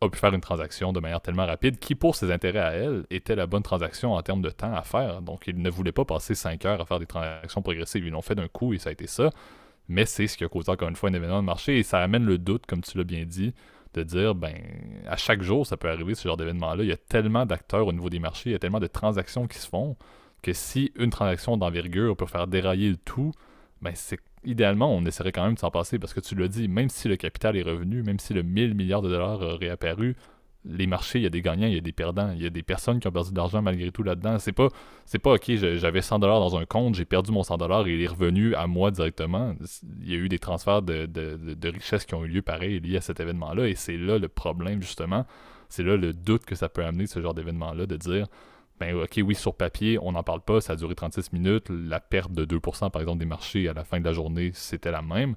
[0.00, 3.04] a pu faire une transaction de manière tellement rapide qui, pour ses intérêts à elle,
[3.10, 5.22] était la bonne transaction en termes de temps à faire.
[5.22, 8.04] Donc, ils ne voulaient pas passer 5 heures à faire des transactions progressives.
[8.04, 9.30] Ils l'ont fait d'un coup et ça a été ça.
[9.88, 12.00] Mais c'est ce qui a causé encore une fois un événement de marché et ça
[12.00, 13.54] amène le doute, comme tu l'as bien dit,
[13.94, 14.54] de dire, ben,
[15.06, 16.82] à chaque jour, ça peut arriver ce genre d'événement-là.
[16.82, 19.46] Il y a tellement d'acteurs au niveau des marchés, il y a tellement de transactions
[19.46, 19.96] qui se font
[20.42, 23.32] que si une transaction d'envergure peut faire dérailler le tout,
[23.80, 26.68] ben, c'est idéalement, on essaierait quand même de s'en passer parce que tu l'as dit,
[26.68, 30.16] même si le capital est revenu, même si le 1000 milliards de dollars a réapparu,
[30.66, 32.50] les marchés, il y a des gagnants, il y a des perdants, il y a
[32.50, 34.38] des personnes qui ont perdu de l'argent malgré tout là-dedans.
[34.38, 34.68] C'est pas,
[35.04, 37.92] c'est pas ok, j'avais 100 dollars dans un compte, j'ai perdu mon 100 dollars et
[37.92, 39.54] il est revenu à moi directement.
[40.00, 42.96] Il y a eu des transferts de, de richesses qui ont eu lieu pareil liés
[42.96, 45.26] à cet événement-là et c'est là le problème justement.
[45.68, 48.26] C'est là le doute que ça peut amener ce genre d'événement-là de dire
[48.80, 52.00] ben ok, oui, sur papier, on n'en parle pas, ça a duré 36 minutes, la
[52.00, 55.02] perte de 2% par exemple des marchés à la fin de la journée, c'était la
[55.02, 55.36] même,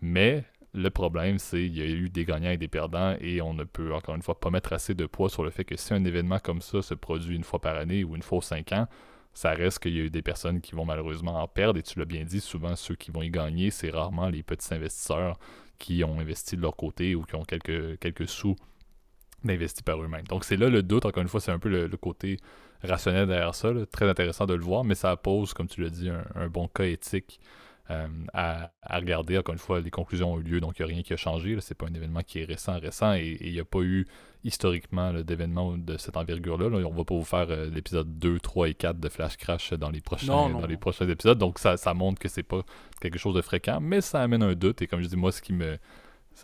[0.00, 0.44] mais
[0.76, 3.64] le problème, c'est qu'il y a eu des gagnants et des perdants et on ne
[3.64, 6.04] peut encore une fois pas mettre assez de poids sur le fait que si un
[6.04, 8.86] événement comme ça se produit une fois par année ou une fois aux 5 ans,
[9.32, 11.78] ça reste qu'il y a eu des personnes qui vont malheureusement en perdre.
[11.78, 14.72] Et tu l'as bien dit, souvent ceux qui vont y gagner, c'est rarement les petits
[14.72, 15.38] investisseurs
[15.78, 18.56] qui ont investi de leur côté ou qui ont quelques, quelques sous
[19.46, 20.26] d'investis par eux-mêmes.
[20.28, 22.38] Donc c'est là le doute, encore une fois, c'est un peu le côté
[22.82, 23.72] rationnel derrière ça.
[23.90, 26.84] Très intéressant de le voir, mais ça pose, comme tu l'as dit, un, bon cas
[26.84, 27.40] éthique
[27.90, 29.38] euh, à, regarder.
[29.38, 31.16] Encore une fois, les conclusions ont eu lieu, donc il n'y a rien qui a
[31.16, 31.56] changé.
[31.60, 34.06] C'est pas un événement qui est récent, récent, et il n'y a pas eu
[34.44, 36.66] historiquement d'événements de cette envergure-là.
[36.86, 39.90] On va pas vous faire euh, l'épisode 2, 3 et 4 de Flash Crash dans
[39.90, 41.38] les prochains, dans les prochains épisodes.
[41.38, 42.62] Donc ça, ça montre que c'est pas
[43.00, 44.82] quelque chose de fréquent, mais ça amène un doute.
[44.82, 45.78] Et comme je dis, moi, ce qui me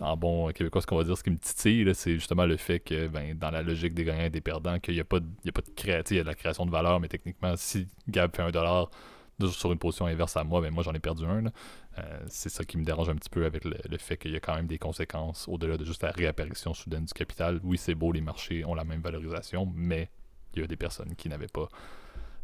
[0.01, 2.81] en bon québécois, ce qu'on va dire, ce qui me titille, c'est justement le fait
[2.81, 5.27] que, ben, dans la logique des gagnants et des perdants, qu'il n'y a pas de,
[5.43, 7.09] il y a pas de création, il y a de la création de valeur, mais
[7.09, 8.91] techniquement, si Gab fait un dollar
[9.51, 11.47] sur une position inverse à moi, ben moi j'en ai perdu un.
[11.99, 14.41] Euh, c'est ça qui me dérange un petit peu avec le, fait qu'il y a
[14.41, 17.61] quand même des conséquences au-delà de juste la réapparition soudaine du capital.
[17.65, 20.11] Oui, c'est beau, les marchés ont la même valorisation, mais
[20.55, 21.69] il y a des personnes qui n'avaient pas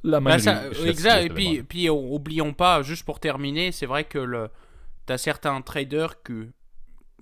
[0.05, 4.19] la même ben, Exact, et puis, puis oublions pas, juste pour terminer, c'est vrai que
[4.19, 4.51] le,
[5.07, 6.49] tu as certains traders que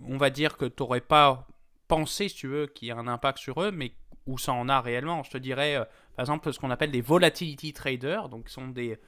[0.02, 1.46] on va dire que tu n'aurais pas
[1.88, 3.92] pensé, si tu veux, qu'il y a un impact sur eux, mais
[4.26, 5.22] où ça en a réellement.
[5.22, 5.85] Je te dirais, euh,
[6.16, 8.98] par exemple, ce qu'on appelle des volatility traders, donc sont des,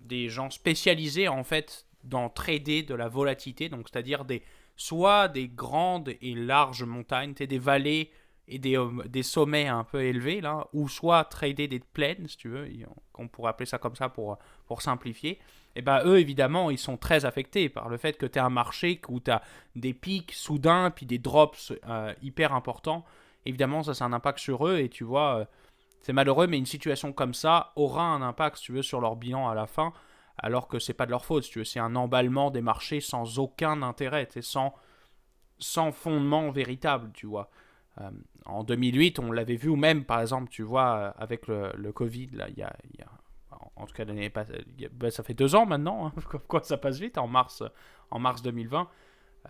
[0.00, 4.42] des gens spécialisés en fait dans trader de la volatilité, donc c'est-à-dire des
[4.76, 8.10] soit des grandes et larges montagnes, des vallées
[8.48, 12.36] et des, euh, des, sommets un peu élevés, là, ou soit trader des plaines, si
[12.36, 12.68] tu veux,
[13.14, 15.38] on pourrait appeler ça comme ça pour, pour simplifier
[15.78, 18.44] et eh ben eux évidemment ils sont très affectés par le fait que tu as
[18.44, 19.42] un marché où tu as
[19.76, 23.04] des pics soudains puis des drops euh, hyper importants.
[23.46, 25.44] Évidemment ça c'est un impact sur eux et tu vois euh,
[26.00, 29.14] c'est malheureux mais une situation comme ça aura un impact si tu veux sur leur
[29.14, 29.92] bilan à la fin
[30.36, 33.00] alors que c'est pas de leur faute si tu veux c'est un emballement des marchés
[33.00, 34.74] sans aucun intérêt sans
[35.60, 37.50] sans fondement véritable tu vois.
[38.00, 38.10] Euh,
[38.44, 42.48] en 2008, on l'avait vu, ou même par exemple, tu vois, avec le, Covid, là,
[42.48, 42.72] il y a,
[43.76, 44.32] en tout cas l'année
[44.92, 46.12] ben, ça fait deux ans maintenant, hein,
[46.48, 47.62] quoi ça passe vite, en mars,
[48.10, 48.88] en mars 2020,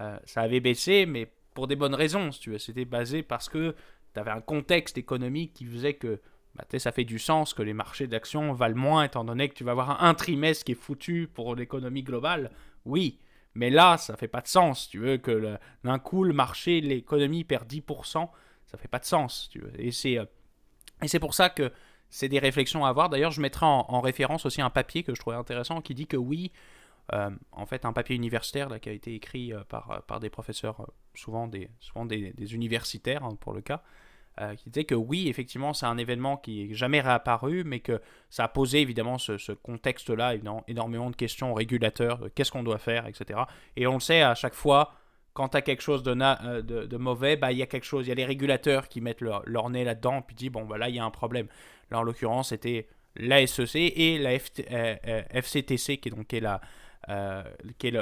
[0.00, 2.30] euh, ça avait baissé, mais pour des bonnes raisons.
[2.32, 3.74] C'était basé parce que
[4.14, 6.20] tu avais un contexte économique qui faisait que
[6.54, 9.64] bah, ça fait du sens que les marchés d'actions valent moins, étant donné que tu
[9.64, 12.50] vas avoir un, trimestre qui est foutu pour l'économie globale.
[12.84, 13.18] Oui,
[13.58, 14.88] mais là, ça fait pas de sens.
[14.88, 18.28] Tu veux que d'un coup, le marché, l'économie perd 10%,
[18.66, 19.48] ça fait pas de sens.
[19.50, 19.72] Tu veux.
[19.80, 21.72] Et c'est euh, pour ça que
[22.08, 23.08] c'est des réflexions à avoir.
[23.08, 26.16] D'ailleurs, je mettrai en, référence aussi un papier que je trouvais intéressant qui dit que
[26.16, 26.52] oui,
[27.12, 30.20] euh, en fait, un papier universitaire là, qui a été écrit euh, par, euh, par
[30.20, 33.82] des professeurs, souvent des, souvent des, universitaires hein, pour le cas,
[34.57, 38.44] qui disait que oui, effectivement, c'est un événement qui n'est jamais réapparu, mais que ça
[38.44, 40.35] a posé évidemment ce, contexte-là,
[40.68, 43.40] énormément de questions aux régulateurs, qu'est-ce qu'on doit faire, etc.
[43.77, 44.92] Et on le sait, à chaque fois,
[45.38, 46.14] quand tu as quelque chose de,
[46.62, 49.01] de, de mauvais, bah, il y a quelque chose, il y a les régulateurs qui
[49.01, 51.46] mettent leur, nez là-dedans, puis disent, bon, bah, là, il y a un problème.
[51.92, 56.61] Là, en l'occurrence, c'était la SEC et la FCTC, euh, euh, qui est donc la,
[57.09, 57.42] euh,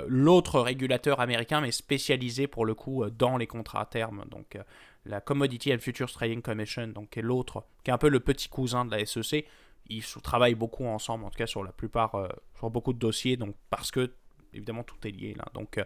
[0.08, 4.24] l'autre régulateur américain, mais spécialisé pour le coup dans les contrats à terme.
[4.30, 4.58] Donc
[5.06, 8.20] la Commodity and Futures Trading Commission, donc qui est l'autre, qui est un peu le
[8.20, 9.46] petit cousin de la SEC.
[9.88, 13.36] Ils travaillent beaucoup ensemble, en tout cas sur la plupart, euh, sur beaucoup de dossiers,
[13.36, 14.12] donc parce que
[14.52, 15.44] évidemment tout est lié là.
[15.54, 15.78] Donc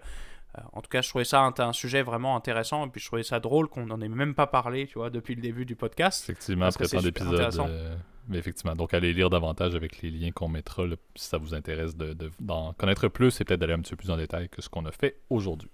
[0.58, 2.86] euh, en tout cas, je trouvais ça un, sujet vraiment intéressant.
[2.86, 5.34] Et puis, je trouvais ça drôle qu'on n'en ait même pas parlé, tu vois, depuis
[5.34, 6.24] le début du podcast.
[6.24, 7.58] Effectivement, après tant d'épisodes.
[7.60, 7.96] Euh,
[8.28, 10.84] mais effectivement, donc allez lire davantage avec les liens qu'on mettra
[11.16, 11.96] si ça vous intéresse
[12.38, 14.84] d'en connaître plus et peut-être d'aller un petit peu plus en détail que ce qu'on
[14.86, 15.70] a fait aujourd'hui.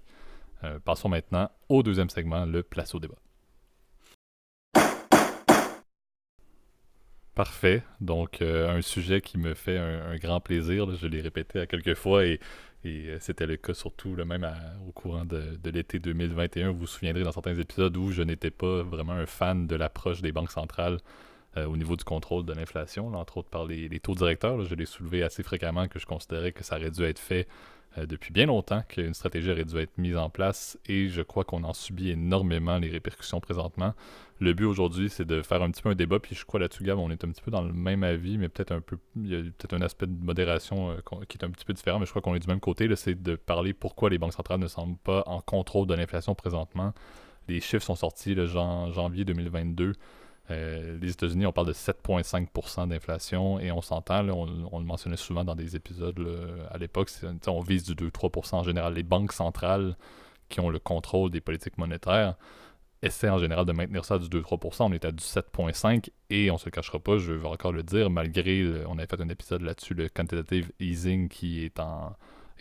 [0.65, 3.17] Euh, passons maintenant au deuxième segment, le place au débat.
[7.37, 7.85] Parfait.
[8.01, 10.91] Donc, un sujet qui me fait un, grand plaisir.
[10.97, 12.41] je l'ai répété à quelques fois et
[12.87, 14.49] euh, c'était le cas surtout le même
[14.87, 16.71] au courant de, l'été 2021.
[16.71, 20.23] Vous vous souviendrez dans certains épisodes où je n'étais pas vraiment un fan de l'approche
[20.23, 20.99] des banques centrales
[21.57, 24.63] euh, au niveau du contrôle de l'inflation, entre autres par les, taux directeurs.
[24.65, 27.49] je l'ai soulevé assez fréquemment que je considérais que ça aurait dû être fait
[27.99, 31.45] euh, depuis bien longtemps, qu'une stratégie aurait dû être mise en place et je crois
[31.45, 33.95] qu'on en subit énormément les répercussions présentement.
[34.41, 36.85] Le but aujourd'hui, c'est de faire un petit peu un débat, puis je crois là-dessus,
[36.85, 39.29] Gab, on est un petit peu dans le même avis, mais peut-être un peu, il
[39.29, 42.07] y a peut-être un aspect de modération euh, qui est un petit peu différent, mais
[42.07, 44.69] je crois qu'on est du même côté, c'est de parler pourquoi les banques centrales ne
[44.69, 46.93] semblent pas en contrôle de l'inflation présentement.
[47.49, 49.93] Les chiffres sont sortis le janvier 2022.
[50.51, 55.45] Euh, les États-Unis, on parle de 7,5% d'inflation et on s'entend, on, le mentionnait souvent
[55.45, 56.21] dans des épisodes
[56.71, 57.11] à l'époque,
[57.47, 58.95] on vise du 2-3% en général.
[58.95, 59.97] Les banques centrales
[60.49, 62.37] qui ont le contrôle des politiques monétaires
[63.03, 64.85] essaient en général de maintenir ça du 2-3%.
[64.85, 68.11] On est à du 7,5% et on se cachera pas, je veux encore le dire,
[68.11, 72.15] malgré, on avait fait un épisode là-dessus, le quantitative easing qui est en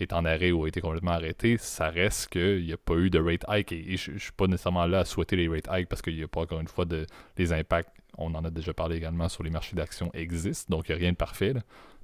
[0.03, 3.09] est en arrêt ou a été complètement arrêté, ça reste qu'il n'y a pas eu
[3.09, 3.71] de rate hike.
[3.71, 6.23] Et, je ne suis pas nécessairement là à souhaiter les rate hikes parce qu'il n'y
[6.23, 7.05] a pas encore une fois de,
[7.37, 10.91] les impacts, on en a déjà parlé également sur les marchés d'actions existent, donc il
[10.91, 11.53] n'y a rien de parfait.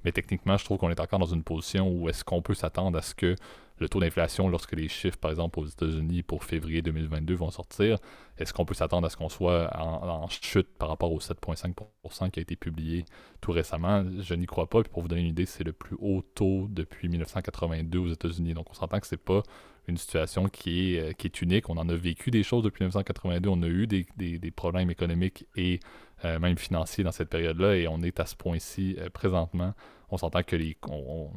[0.04, 2.97] Mais techniquement, je trouve qu'on est encore dans une position où est-ce qu'on peut s'attendre
[2.97, 3.36] à ce que
[3.82, 7.97] le taux d'inflation, lorsque les chiffres, par exemple, aux États-Unis pour février 2022 vont sortir,
[8.38, 12.39] est-ce qu'on peut s'attendre à ce qu'on soit en, chute par rapport au 7,5% qui
[12.39, 13.06] a été publié
[13.41, 14.06] tout récemment?
[14.19, 14.84] Je n'y crois pas.
[14.84, 18.54] Puis pour vous donner une idée, c'est le plus haut taux depuis 1982 aux États-Unis.
[18.54, 19.41] Donc on s'entend que c'est pas
[19.87, 21.69] une situation qui est, euh, qui est unique.
[21.69, 23.49] On en a vécu des choses depuis 1982.
[23.49, 25.79] On a eu des, problèmes économiques et
[26.25, 27.75] euh, même financiers dans cette période-là.
[27.75, 29.73] Et on est à ce point-ci euh, présentement
[30.11, 30.57] on s'entend que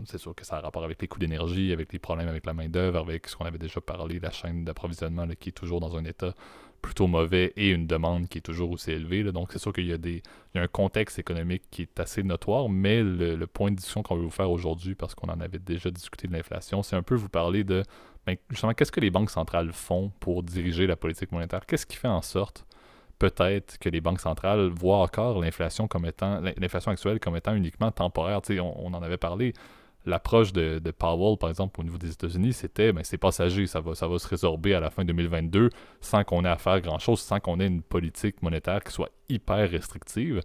[0.05, 2.55] c'est sûr que ça a rapport avec les coûts d'énergie, avec les problèmes avec la
[2.55, 6.05] main-d'œuvre, avec ce qu'on avait déjà parlé, la chaîne d'approvisionnement qui est toujours dans un
[6.05, 6.35] état
[6.83, 9.23] plutôt mauvais et une demande qui est toujours aussi élevée.
[9.33, 10.23] Donc, c'est sûr qu'il y, a des,
[10.55, 14.31] un contexte économique qui est assez notoire, mais le, point de discussion qu'on veut vous
[14.31, 17.65] faire aujourd'hui, parce qu'on en avait déjà discuté de l'inflation, c'est un peu vous parler
[17.65, 17.85] de
[18.27, 21.67] ben, justement qu'est-ce que les banques centrales font pour diriger la politique monétaire?
[21.67, 22.67] Qu'est-ce qui fait en sorte
[23.19, 27.91] peut-être que les banques centrales voient encore l'inflation comme étant l'inflation actuelle comme étant uniquement
[27.91, 28.41] temporaire?
[28.51, 29.53] On, on, en avait parlé.
[30.07, 33.95] L'approche de, Powell, par exemple, au niveau des États-Unis, c'était ben, c'est passager, ça va,
[33.95, 37.41] ça va se résorber à la fin 2022 sans qu'on ait à faire grand-chose, sans
[37.41, 40.43] qu'on ait une politique monétaire qui soit hyper restrictive.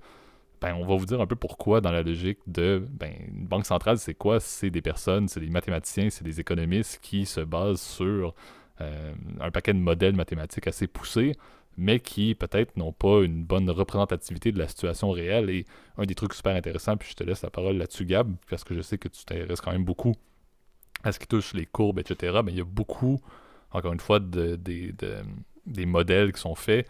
[0.62, 3.66] Ben, on va vous dire un peu pourquoi dans la logique de ben, une banque
[3.66, 4.40] centrale, c'est quoi?
[4.40, 8.34] C'est des personnes, c'est des mathématiciens, c'est des économistes qui se basent sur
[8.82, 11.36] euh, un paquet de modèles mathématiques assez poussés
[11.80, 15.50] mais qui peut-être n'ont pas une bonne représentativité de la situation réelle.
[15.50, 15.66] Et
[15.98, 18.76] un des trucs super intéressants, puis je te laisse la parole là-dessus, Gab, parce que
[18.76, 20.14] je sais que tu t'intéresses quand même beaucoup
[21.04, 22.42] à ce qui touche les courbes, etc.
[22.44, 23.22] Mais il y a beaucoup,
[23.72, 26.86] encore une fois, de, des modèles qui sont faits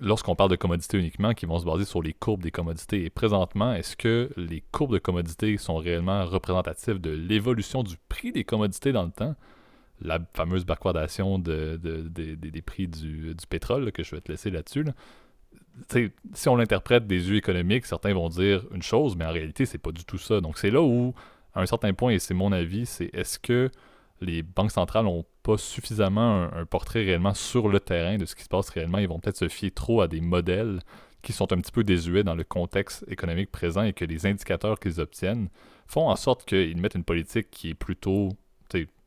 [0.00, 3.04] lorsqu'on parle de commodités uniquement, qui vont se baser sur les courbes des commodités.
[3.04, 8.32] Et présentement, est-ce que les courbes de commodités sont réellement représentatives de l'évolution du prix
[8.32, 9.34] des commodités dans le temps?
[10.00, 14.84] la fameuse backwardation de, des prix du, pétrole, que je vais te laisser là-dessus.
[16.34, 19.78] Si on l'interprète des yeux économiques, certains vont dire une chose, mais en réalité, c'est
[19.78, 20.40] pas du tout ça.
[20.40, 21.14] Donc c'est là où,
[21.54, 23.70] à un certain point, et c'est mon avis, c'est est-ce que
[24.20, 28.42] les banques centrales n'ont pas suffisamment un, portrait réellement sur le terrain de ce qui
[28.42, 28.98] se passe réellement.
[28.98, 30.80] Ils vont peut-être se fier trop à des modèles
[31.22, 34.78] qui sont un petit peu désuets dans le contexte économique présent et que les indicateurs
[34.78, 35.48] qu'ils obtiennent
[35.86, 38.30] font en sorte qu'ils mettent une politique qui est plutôt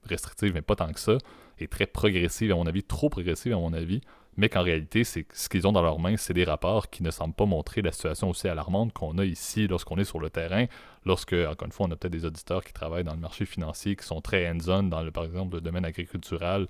[0.04, 1.18] restrictive, mais pas tant que ça,
[1.60, 4.02] et très progressive, à mon avis, trop progressive, à mon avis,
[4.42, 7.12] mais qu'en réalité, c'est ce qu'ils ont dans leurs mains, c'est des rapports qui ne
[7.12, 10.66] semblent pas montrer la situation aussi alarmante qu'on a ici lorsqu'on est sur le terrain,
[11.06, 13.96] lorsque, encore une fois, on a peut-être des auditeurs qui travaillent dans le marché financier,
[13.96, 16.68] qui sont très hands-on dans, le, par exemple, le domaine agricultural,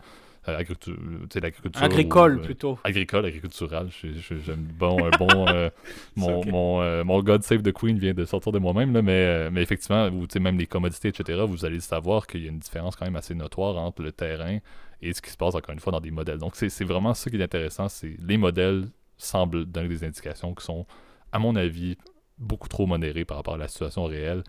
[0.49, 0.57] euh.
[0.57, 2.79] Agricole, euh, plutôt.
[2.83, 3.89] Agricole, agricultural.
[4.01, 5.47] J'aime bon, un bon.
[5.47, 5.69] Euh,
[6.17, 10.09] mon, mon, mon, God Save the Queen vient de sortir de moi-même, mais, mais effectivement,
[10.09, 13.15] vous, même les commodités, etc., vous allez savoir qu'il y a une différence quand même
[13.15, 14.57] assez notoire entre le terrain
[15.01, 16.37] et ce qui se passe, encore une fois, dans des modèles.
[16.37, 17.89] Donc, c'est vraiment ça qui est intéressant.
[17.89, 18.87] c'est Les modèles
[19.17, 20.85] semblent donner des indications qui sont,
[21.31, 21.97] à mon avis,
[22.37, 24.43] beaucoup trop modérées par rapport à la situation réelle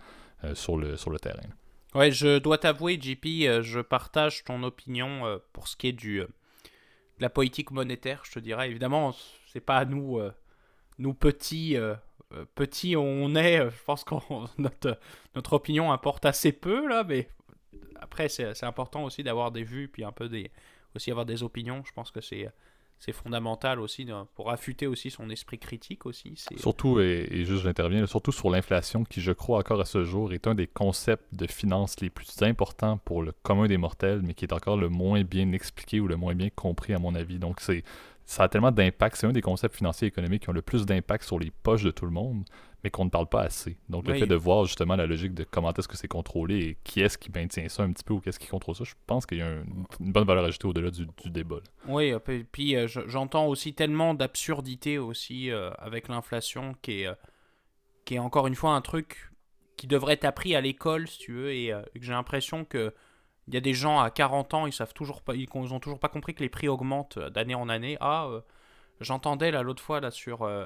[0.53, 1.41] sur, le, sur le terrain.
[1.95, 5.93] Ouais, je dois t'avouer, JP, euh, je partage ton opinion euh, pour ce qui est
[5.93, 6.27] du, euh,
[7.19, 8.69] la politique monétaire, je te dirais.
[8.69, 9.15] Évidemment,
[9.51, 10.33] c'est pas à nous, euh,
[10.97, 11.95] nous petits, euh,
[12.33, 14.15] euh, petits on est, je pense que
[14.61, 14.99] notre,
[15.35, 17.29] notre opinion importe assez peu, là, mais
[18.13, 20.51] après, c'est important aussi d'avoir des vues, puis un peu des,
[20.95, 21.81] aussi avoir des opinions.
[21.83, 22.51] Je pense que c'est
[23.11, 26.35] fondamental aussi pour affûter aussi son esprit critique aussi.
[26.57, 30.45] Surtout, et, juste j'interviens, surtout sur l'inflation qui, je crois encore à ce jour, est
[30.45, 34.45] un des concepts de finance les plus importants pour le commun des mortels, mais qui
[34.45, 37.39] est encore le moins bien expliqué ou le moins bien compris à mon avis.
[37.39, 37.83] Donc c'est
[38.25, 40.85] ça a tellement d'impact, c'est un des concepts financiers et économiques qui ont le plus
[40.85, 42.45] d'impact sur les poches de tout le monde,
[42.83, 43.77] mais qu'on ne parle pas assez.
[43.89, 46.77] Donc, le fait de voir justement la logique de comment est-ce que c'est contrôlé et
[46.83, 49.25] qui est-ce qui maintient ça un petit peu ou qu'est-ce qui contrôle ça, je pense
[49.25, 51.59] qu'il y a une, bonne valeur ajoutée au-delà du, débat.
[51.87, 52.13] Oui,
[52.51, 57.13] puis euh, j'entends aussi tellement d'absurdité aussi euh, avec l'inflation qui est, euh,
[58.05, 59.31] qui est encore une fois un truc
[59.77, 62.93] qui devrait être appris à l'école, si tu veux, et j'ai l'impression que
[63.47, 65.99] il y a des gens à 40 ans, ils savent toujours pas, ils, ont toujours
[65.99, 67.97] pas compris que les prix augmentent d'année en année.
[67.99, 68.29] Ah,
[69.03, 70.65] J'entendais là l'autre fois là sur, euh,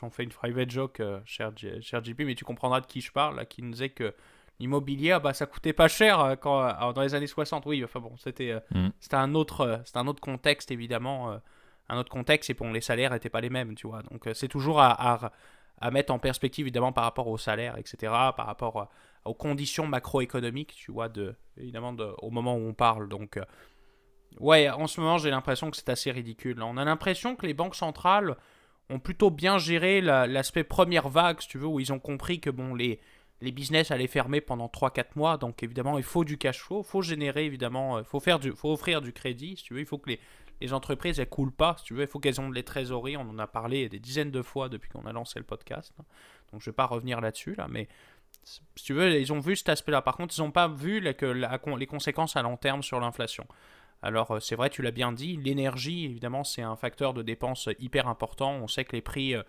[0.00, 3.12] j'en fais une private joke, euh, cher, cher JP, mais tu comprendras de qui je
[3.12, 4.14] parle, là, qui nous disait que
[4.58, 7.64] l'immobilier, ah, bah ça coûtait pas cher euh, quand, dans les années 60.
[7.66, 8.88] Oui, enfin bon, c'était mm.
[9.00, 11.40] c'était un autre, c'est un autre contexte évidemment,
[11.88, 14.02] un autre contexte et bon, les salaires n'étaient pas les mêmes, tu vois.
[14.02, 15.30] Donc c'est toujours à,
[15.80, 18.90] à, mettre en perspective évidemment par rapport aux salaires, etc., par rapport
[19.26, 23.08] aux conditions macroéconomiques, tu vois, de évidemment de, au moment où on parle.
[23.08, 23.38] Donc
[24.38, 26.62] Ouais, en ce moment, j'ai l'impression que c'est assez ridicule.
[26.62, 28.36] On a l'impression que les banques centrales
[28.90, 32.50] ont plutôt bien géré l'aspect première vague, si tu veux, où ils ont compris que
[32.50, 33.00] bon, les,
[33.40, 35.38] les business allaient fermer pendant 3-4 mois.
[35.38, 38.52] Donc évidemment, il faut du cash flow, il faut générer évidemment, il faut, faire du,
[38.52, 39.80] faut offrir du crédit, si tu veux.
[39.80, 40.20] Il faut que les,
[40.60, 42.02] les entreprises, elles coulent pas, si tu veux.
[42.02, 43.16] Il faut qu'elles ont les trésoreries.
[43.16, 45.94] On en a parlé des dizaines de fois depuis qu'on a lancé le podcast.
[46.52, 47.88] Donc je vais pas revenir là-dessus, là, mais
[48.46, 50.02] si tu veux, ils ont vu cet aspect-là.
[50.02, 51.26] Par contre, ils n'ont pas vu que
[51.76, 53.46] les conséquences à long terme sur l'inflation.
[54.02, 57.68] Alors euh, c'est vrai, tu l'as bien dit, l'énergie, évidemment, c'est un facteur de dépense
[57.78, 58.52] hyper important.
[58.52, 59.42] On sait que les prix euh,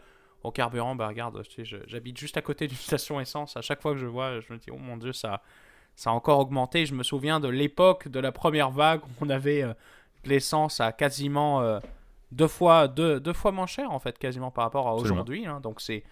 [0.44, 1.44] au carburant, bah regarde,
[1.86, 3.56] j'habite juste à côté d'une station essence.
[3.56, 5.42] À chaque fois que je vois, je me dis, oh mon dieu, ça,
[5.96, 6.86] ça a encore augmenté.
[6.86, 9.74] Je me souviens de l'époque de la première vague où on avait euh,
[10.26, 11.80] l'essence à quasiment
[12.32, 15.46] deux, fois, deux, deux, fois moins cher, en fait, quasiment par rapport à aujourd'hui.
[15.46, 15.62] Hein.
[15.62, 16.04] donc c'est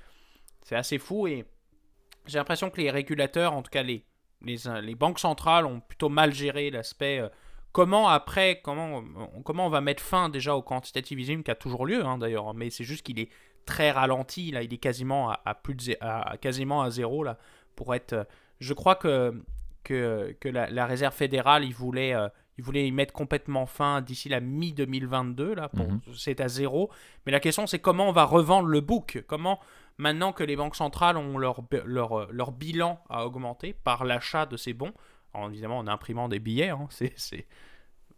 [0.72, 1.46] assez fou et
[2.28, 4.06] j'ai l'impression que les régulateurs, en tout cas les,
[4.42, 7.22] les, les banques centrales, ont plutôt mal géré l'aspect
[7.76, 9.04] Comment après, comment,
[9.44, 12.70] comment on va mettre fin déjà au quantitativisme qui a toujours lieu hein, d'ailleurs, mais
[12.70, 13.28] c'est juste qu'il est
[13.66, 17.38] très ralenti, là, il est quasiment à, plus de, à, quasiment à zéro là,
[17.76, 18.26] pour être.
[18.62, 19.44] Je crois que
[19.84, 24.30] que, que la, réserve fédérale, il voulait, euh, il voulait y mettre complètement fin d'ici
[24.30, 26.00] la mi 2022 là, mhm.
[26.16, 26.90] c'est à zéro.
[27.26, 29.60] Mais la question c'est comment on va revendre le book, comment
[29.98, 34.58] maintenant que les banques centrales ont leur leur, leur bilan à augmenter par l'achat de
[34.58, 34.94] ces bons
[35.50, 36.70] évidemment en imprimant des billets.
[36.70, 36.88] Hein,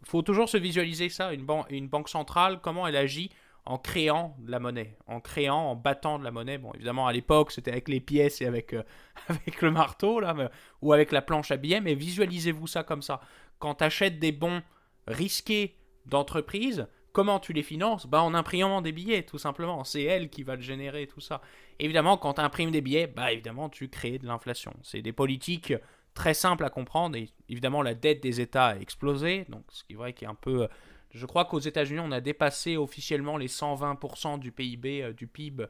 [0.04, 3.30] faut toujours se visualiser ça, une, une banque centrale, comment elle agit
[3.64, 6.56] en créant de la monnaie, en créant, en battant de la monnaie.
[6.56, 8.82] Bon, évidemment, à l'époque, c'était avec les pièces et avec, euh,
[9.28, 10.34] avec le marteau, là,
[10.80, 13.20] ou avec la planche à billets, mais visualisez-vous ça comme ça.
[13.58, 14.62] Quand tu achètes des bons
[15.06, 19.84] risqués d'entreprise, comment tu les finances bah, En imprimant des billets, tout simplement.
[19.84, 21.40] C'est elle qui va le générer, tout ça.
[21.78, 24.74] Évidemment, quand tu imprimes des billets, bah, évidemment, tu crées de l'inflation.
[24.82, 25.74] C'est des politiques
[26.14, 27.16] très simple à comprendre.
[27.16, 29.46] Et évidemment, la dette des États a explosé.
[29.48, 30.68] Donc, ce qui est vrai est un peu.
[31.10, 35.66] Je crois qu'aux États-Unis, on a dépassé officiellement les 120% du PIB, euh, du PIB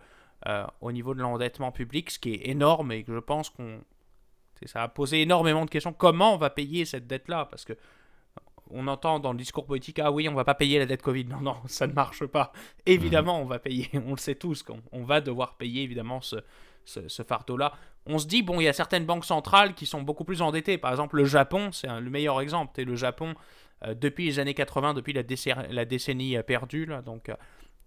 [0.46, 3.80] euh, au niveau de l'endettement public, ce qui est énorme et que je pense qu'on.
[4.66, 5.92] Ça a posé énormément de questions.
[5.92, 7.46] Comment on va payer cette dette-là?
[7.48, 7.74] Parce que
[8.70, 11.24] on entend dans le discours politique, ah oui, on va pas payer la dette Covid.
[11.24, 12.52] Non, non, ça ne marche pas.
[12.86, 13.88] Évidemment, on va payer.
[14.06, 16.36] On le sait tous qu'on on va devoir payer évidemment ce,
[16.84, 17.72] ce, fardeau-là.
[18.06, 20.78] On se dit, bon, il y a certaines banques centrales qui sont beaucoup plus endettées.
[20.78, 22.80] Par exemple, le Japon, c'est le meilleur exemple.
[22.80, 23.34] Et le Japon,
[23.84, 25.22] euh, depuis les années 80, depuis la,
[25.70, 27.34] la décennie euh, perdue, là, donc euh,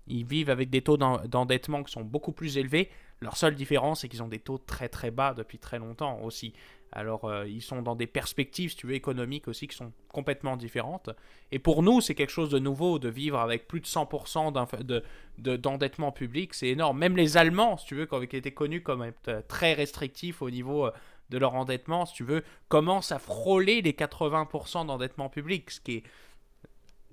[0.08, 2.89] ils vivent avec des taux d'endettement qui sont beaucoup plus élevés.
[3.20, 6.54] Leur seule différence, c'est qu'ils ont des taux très très bas depuis très longtemps aussi.
[6.94, 10.58] Alors, euh, ils sont dans des perspectives, si tu veux, économiques aussi qui sont complètement
[10.58, 11.10] différentes.
[11.52, 14.52] Et pour nous, c'est quelque chose de nouveau de vivre avec plus de 100%
[15.62, 16.54] d'endettement de, public.
[16.54, 16.98] C'est énorme.
[16.98, 19.10] Même les Allemands, si tu veux, qui étaient connus comme
[19.48, 20.92] très restrictifs au niveau euh,
[21.29, 25.98] de leur endettement, si tu veux, commencent à frôler les 80% d'endettement public, ce qui
[25.98, 26.04] est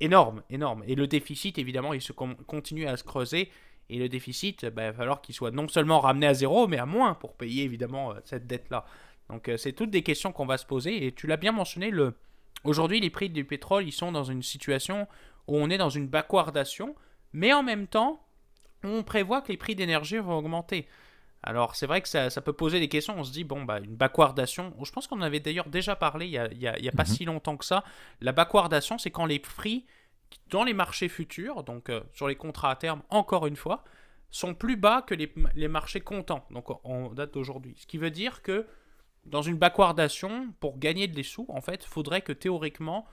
[0.01, 0.83] énorme, énorme.
[0.89, 3.51] Et le déficit, évidemment, il se continue à se creuser.
[3.91, 6.79] Et le déficit, bah, il va falloir qu'il soit non seulement ramené à zéro, mais
[6.79, 8.85] à moins pour payer évidemment euh, cette dette-là.
[9.29, 11.07] Donc euh, c'est toutes des questions qu'on va se poser.
[11.07, 12.15] Et tu l'as bien mentionné, le...
[12.65, 15.07] aujourd'hui les prix du pétrole, ils sont dans une situation
[15.47, 16.95] où on est dans une backwardation,
[17.33, 18.25] mais en même temps,
[18.85, 20.87] on prévoit que les prix d'énergie vont augmenter.
[21.43, 23.95] Alors c'est vrai que ça, peut poser des questions, on se dit, bon, bah, une
[23.95, 27.09] backwardation, je pense qu'on avait d'ailleurs déjà parlé il n'y a, y a, pas mhm.
[27.09, 27.85] si longtemps que ça,
[28.21, 29.87] la backwardation, c'est quand les prix
[30.51, 33.85] dans les marchés futurs, donc euh, sur les contrats à terme, encore une fois,
[34.31, 37.75] sont plus bas que les, les marchés comptants, donc en date d'aujourd'hui.
[37.79, 38.67] Ce qui veut dire que
[39.31, 43.07] dans une backwardation, pour gagner des sous, en fait, faudrait que théoriquement,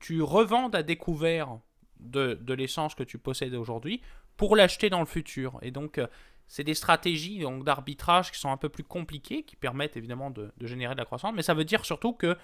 [0.00, 1.58] tu revendes à découvert
[2.00, 4.00] de, de l'essence que tu possèdes aujourd'hui
[4.36, 5.58] pour l'acheter dans le futur.
[5.62, 6.06] Et donc, euh,
[6.46, 10.52] c'est des stratégies donc, d'arbitrage qui sont un peu plus compliquées, qui permettent évidemment de,
[10.56, 12.36] de, générer de la croissance, mais ça veut dire surtout que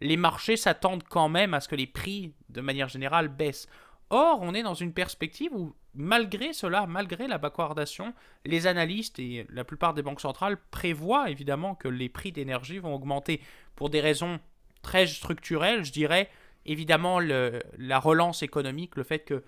[0.00, 3.68] les marchés s'attendent quand même à ce que les prix, de manière générale, baissent.
[4.10, 9.46] Or, on est dans une perspective où, malgré cela, malgré la backwardation, les analystes et
[9.50, 13.40] la plupart des banques centrales prévoient évidemment que les prix d'énergie vont augmenter
[13.74, 14.38] pour des raisons
[14.82, 16.30] très structurelles, je dirais.
[16.64, 19.42] Évidemment, la relance économique, le fait que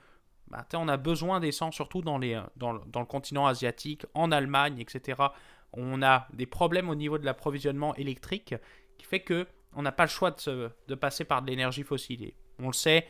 [0.48, 5.20] bah, on a besoin d'essence, surtout dans, les, dans, le continent asiatique, en Allemagne, etc.
[5.72, 8.54] On a des problèmes au niveau de l'approvisionnement électrique
[8.96, 11.82] qui fait que on n'a pas le choix de, se, de passer par de l'énergie
[11.82, 12.32] fossile.
[12.58, 13.06] On le sait,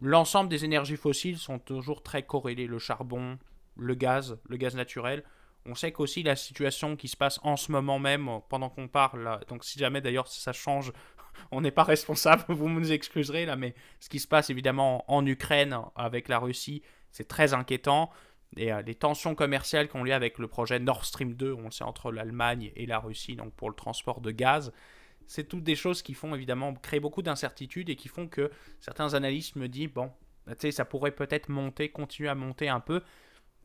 [0.00, 2.66] l'ensemble des énergies fossiles sont toujours très corrélées.
[2.66, 3.38] Le charbon,
[3.76, 5.24] le gaz, le gaz naturel.
[5.66, 9.40] On sait qu'aussi la situation qui se passe en ce moment même, pendant qu'on parle,
[9.48, 10.92] donc si jamais d'ailleurs ça change,
[11.50, 15.26] on n'est pas responsable, vous nous excuserez là, mais ce qui se passe évidemment en
[15.26, 18.10] Ukraine avec la Russie, c'est très inquiétant.
[18.56, 21.70] Et euh, les tensions commerciales qu'on liées avec le projet Nord Stream 2, on le
[21.70, 24.72] sait, entre l'Allemagne et la Russie, donc pour le transport de gaz,
[25.28, 28.50] c'est toutes des choses qui font évidemment créer beaucoup d'incertitudes et qui font que
[28.80, 30.10] certains analystes me disent bon,
[30.46, 33.02] bah, tu sais, ça pourrait peut-être monter, continuer à monter un peu.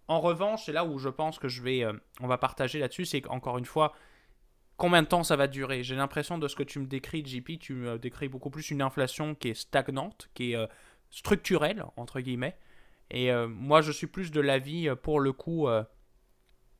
[0.10, 3.06] En revanche, c'est là où je pense que je vais, euh, on va partager là-dessus,
[3.06, 3.94] c'est encore une fois,
[4.76, 5.84] combien de temps ça va durer?
[5.84, 8.82] J'ai l'impression de ce que tu me décris, JP, tu me décris beaucoup plus une
[8.82, 10.68] inflation qui est stagnante, qui est euh,
[11.12, 12.58] structurelle, entre guillemets.
[13.10, 15.68] Et euh, moi, je suis plus de l'avis, pour le coup,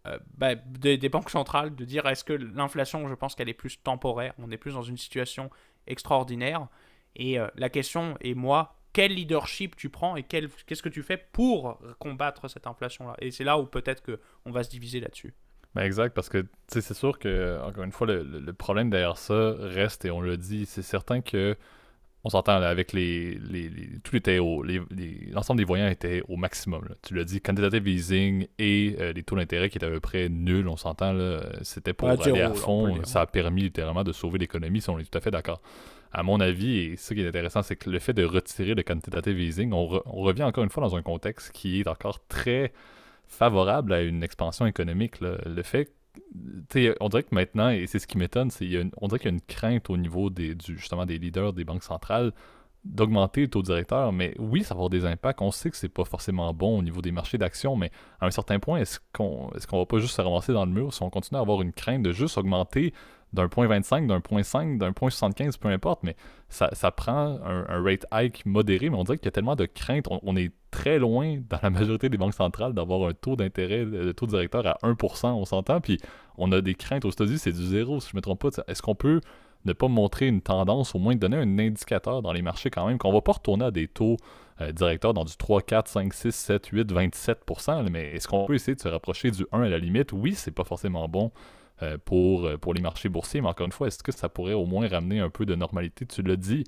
[0.08, 3.82] euh, bah, des, banques centrales de dire est-ce que l'inflation, je pense qu'elle est plus
[3.82, 5.50] temporaire, on est plus dans une situation
[5.88, 6.68] extraordinaire.
[7.16, 11.18] Et euh, la question est, moi, quel leadership tu prends et qu'est-ce que tu fais
[11.18, 13.16] pour combattre cette inflation-là?
[13.20, 15.34] Et c'est là où peut-être qu'on va se diviser là-dessus.
[15.76, 20.06] Ben exact, parce que c'est sûr que, encore une fois, le, problème derrière ça reste,
[20.06, 21.58] et on le dit, c'est certain que
[22.24, 23.70] on s'entend avec les, les,
[24.04, 24.64] tout était au
[25.32, 26.88] l'ensemble des voyants était au maximum.
[27.02, 30.30] Tu l'as dit, quantitative easing et euh, les taux d'intérêt qui étaient à peu près
[30.30, 31.14] nuls, on s'entend
[31.64, 33.04] c'était pour aller à fond.
[33.04, 35.62] Ça a permis littéralement de sauver l'économie, si on est tout à fait d'accord.
[36.14, 38.84] À mon avis, et ce qui est intéressant, c'est que le fait de retirer le
[38.84, 42.72] quantitative easing, on, on revient encore une fois dans un contexte qui est encore très
[43.26, 45.20] favorable à une expansion économique.
[45.22, 45.92] Le fait
[47.00, 49.36] on dirait que maintenant, et c'est ce qui m'étonne, c'est on dirait qu'il y a
[49.36, 52.34] une crainte au niveau des, justement des leaders des banques centrales
[52.84, 55.42] d'augmenter le taux directeur, mais oui, ça va avoir des impacts.
[55.42, 58.32] On sait que c'est pas forcément bon au niveau des marchés d'actions, mais à un
[58.32, 61.02] certain point, est-ce qu'on est qu'on va pas juste se ramasser dans le mur si
[61.02, 62.94] on continue à avoir une crainte de juste augmenter
[63.32, 66.16] d'un point 25, d'un point 5, d'un point 75, peu importe, mais
[66.50, 69.66] ça, ça prend un, rate hike modéré, mais on dirait qu'il y a tellement de
[69.66, 70.06] crainte.
[70.10, 74.12] On, est très loin, dans la majorité des banques centrales, d'avoir un taux d'intérêt, de
[74.12, 76.00] taux directeur à 1%, on s'entend, puis
[76.38, 78.64] on a des craintes aux États-Unis, c'est du zéro, si je ne me trompe pas.
[78.68, 79.22] Est-ce qu'on peut
[79.66, 82.98] ne pas montrer une tendance, au moins donner un indicateur dans les marchés quand même,
[82.98, 84.18] qu'on ne va pas retourner à des taux
[84.62, 88.56] euh, directeurs dans du 3, 4, 5, 6, 7, 8, 27%, mais est-ce qu'on peut
[88.56, 90.12] essayer de se rapprocher du 1 à la limite?
[90.12, 91.32] Oui, c'est pas forcément bon
[91.84, 94.54] euh, pour, euh, pour les marchés boursiers, mais encore une fois, est-ce que ça pourrait
[94.54, 96.06] au moins ramener un peu de normalité?
[96.08, 96.64] Tu l'as dit,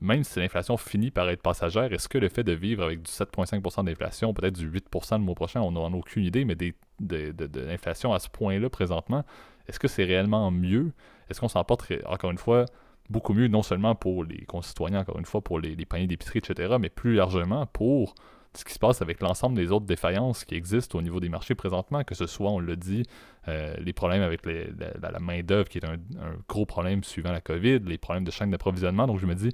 [0.00, 3.10] même si l'inflation finit par être passagère, est-ce que le fait de vivre avec du
[3.10, 6.74] 7,5% d'inflation, peut-être du 8% le mois prochain, on n'en a aucune idée, mais des,
[7.00, 9.24] de, de, l'inflation à ce point-là présentement,
[9.66, 10.92] est-ce que c'est réellement mieux?
[11.28, 12.66] Est-ce qu'on s'en porte, encore une fois,
[13.10, 16.38] beaucoup mieux, non seulement pour les concitoyens, encore une fois, pour les, les paniers d'épicerie,
[16.38, 18.14] etc., mais plus largement pour
[18.54, 21.54] ce qui se passe avec l'ensemble des autres défaillances qui existent au niveau des marchés
[21.54, 23.04] présentement, que ce soit, on l'a dit,
[23.46, 25.96] euh, les problèmes avec la, main-d'œuvre qui est un,
[26.48, 29.06] gros problème suivant la COVID, les problèmes de chaîne d'approvisionnement.
[29.06, 29.50] Donc je me dis,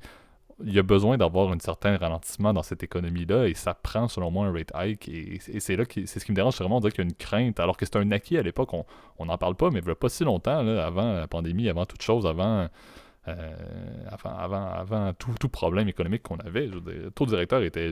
[0.62, 4.30] il y a besoin d'avoir un certain ralentissement dans cette économie-là et ça prend selon
[4.30, 6.92] moi un rate hike et, c'est là c'est ce qui me dérange, vraiment de dire
[6.92, 9.56] qu'il y a une crainte alors que c'est un acquis à l'époque, on n'en parle
[9.56, 12.68] pas, mais il n'y a pas si longtemps, avant la pandémie, avant toute chose, avant
[13.26, 16.66] avant, avant, avant tout, tout, problème économique qu'on avait.
[16.66, 17.90] le taux directeur était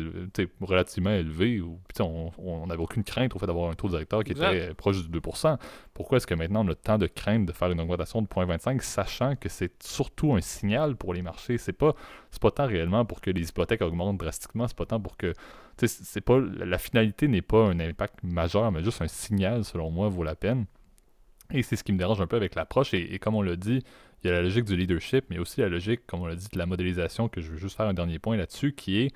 [0.60, 1.62] relativement élevé.
[2.00, 5.56] on n'avait aucune crainte au fait d'avoir un taux directeur qui était proche du 2%.
[5.94, 8.80] Pourquoi est-ce que maintenant on a tant de crainte de faire une augmentation de 0.25,
[8.82, 11.56] sachant que c'est surtout un signal pour les marchés?
[11.56, 11.94] C'est pas,
[12.40, 15.32] pas tant réellement pour que les hypothèques augmentent drastiquement, c'est pas tant pour que.
[15.78, 20.08] C'est pas, la finalité n'est pas un impact majeur, mais juste un signal, selon moi,
[20.08, 20.66] vaut la peine.
[21.50, 22.92] Et c'est ce qui me dérange un peu avec l'approche.
[22.94, 23.82] Et, et, comme on l'a dit,
[24.22, 26.48] il y a la logique du leadership, mais aussi la logique, comme on l'a dit,
[26.52, 29.12] de la modélisation, que je veux juste faire un dernier point là-dessus, qui est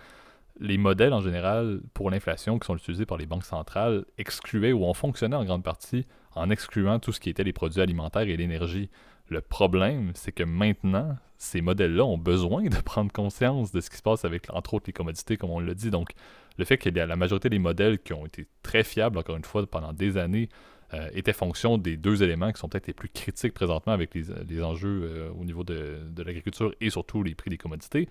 [0.59, 4.85] les modèles en général pour l'inflation qui sont utilisés par les banques centrales excluaient ou
[4.85, 8.37] ont fonctionné en grande partie en excluant tout ce qui était les produits alimentaires et
[8.37, 8.91] l'énergie.
[9.29, 13.97] Le problème, c'est que maintenant, ces modèles-là ont besoin de prendre conscience de ce qui
[13.97, 15.91] se passe avec, entre autres, les commodités, comme on l'a dit.
[15.91, 16.11] Donc,
[16.59, 19.67] le fait que la majorité des modèles qui ont été très fiables, encore une fois,
[19.67, 20.49] pendant des années,
[20.95, 24.63] euh, étaient fonction des deux éléments qui sont peut-être les plus critiques présentement avec les,
[24.63, 28.09] enjeux euh, au niveau de, de l'agriculture et surtout les prix des commodités,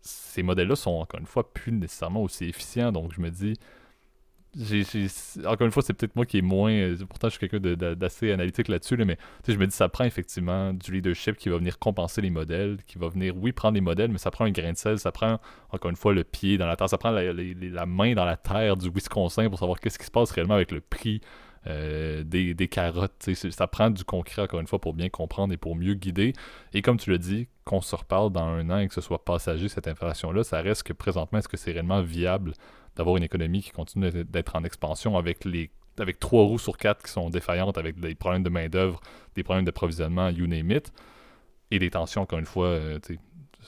[0.00, 2.92] ces modèles-là sont encore une fois plus nécessairement aussi efficients.
[2.92, 3.54] Donc, je me dis,
[5.44, 6.72] encore une fois, c'est peut-être moi qui est moins.
[6.72, 10.72] Euh, pourtant, je suis quelqu'un d'assez analytique là-dessus, mais je me dis, ça prend effectivement
[10.72, 14.10] du leadership qui va venir compenser les modèles, qui va venir, oui, prendre les modèles,
[14.10, 16.66] mais ça prend un grain de sel, ça prend, encore une fois, le pied dans
[16.66, 19.98] la terre, ça prend la, la main dans la terre du Wisconsin pour savoir qu'est-ce
[19.98, 21.20] qui se passe réellement avec le prix
[21.66, 23.28] euh, des, des, carottes.
[23.50, 26.32] Ça prend du concret, encore une fois, pour bien comprendre et pour mieux guider.
[26.72, 29.24] Et comme tu l'as dit, qu'on se reparle dans un an et que ce soit
[29.24, 32.52] passager, cette information-là, ça reste que présentement, est-ce que c'est réellement viable
[32.94, 37.02] d'avoir une économie qui continue d'être en expansion avec les avec trois roues sur quatre
[37.02, 39.00] qui sont défaillantes, avec des problèmes de main-d'œuvre,
[39.34, 40.92] des problèmes d'approvisionnement, you name it,
[41.70, 42.98] et des tensions, encore une fois, euh,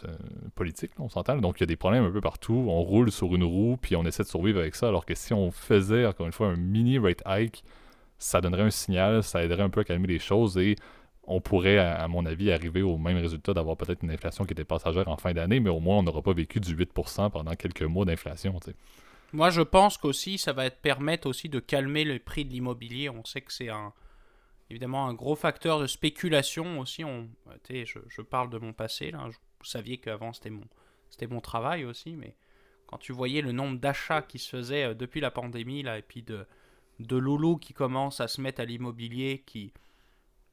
[0.05, 0.17] euh,
[0.55, 1.37] politiques, on s'entend.
[1.39, 2.67] Donc il y a des problèmes un peu partout.
[2.69, 5.33] On roule sur une roue, puis on essaie de survivre avec ça, alors que si
[5.33, 7.65] on faisait, encore une fois, un mini rate hike,
[8.19, 10.77] ça donnerait un signal, ça aiderait un peu à calmer les choses et
[11.29, 14.65] on pourrait, à, mon avis, arriver au même résultat d'avoir peut-être une inflation qui était
[14.65, 17.83] passagère en fin d'année, mais au moins on n'aura pas vécu du 8% pendant quelques
[17.83, 18.59] mois d'inflation.
[19.35, 23.11] Moi, je pense qu'aussi, ça va permettre aussi de calmer le prix de l'immobilier.
[23.11, 23.93] On sait que c'est un,
[24.71, 27.05] évidemment un gros facteur de spéculation aussi.
[27.05, 27.29] On,
[27.69, 29.27] je, je parle de mon passé, là.
[29.29, 30.65] vous saviez qu'avant c'était mon,
[31.29, 32.37] mon travail aussi, mais
[32.87, 36.03] quand tu voyais le nombre d'achats qui se faisaient euh, depuis la pandémie, là, et
[36.03, 36.47] puis de,
[36.99, 39.73] de loulous qui commencent à se mettre à l'immobilier, qui,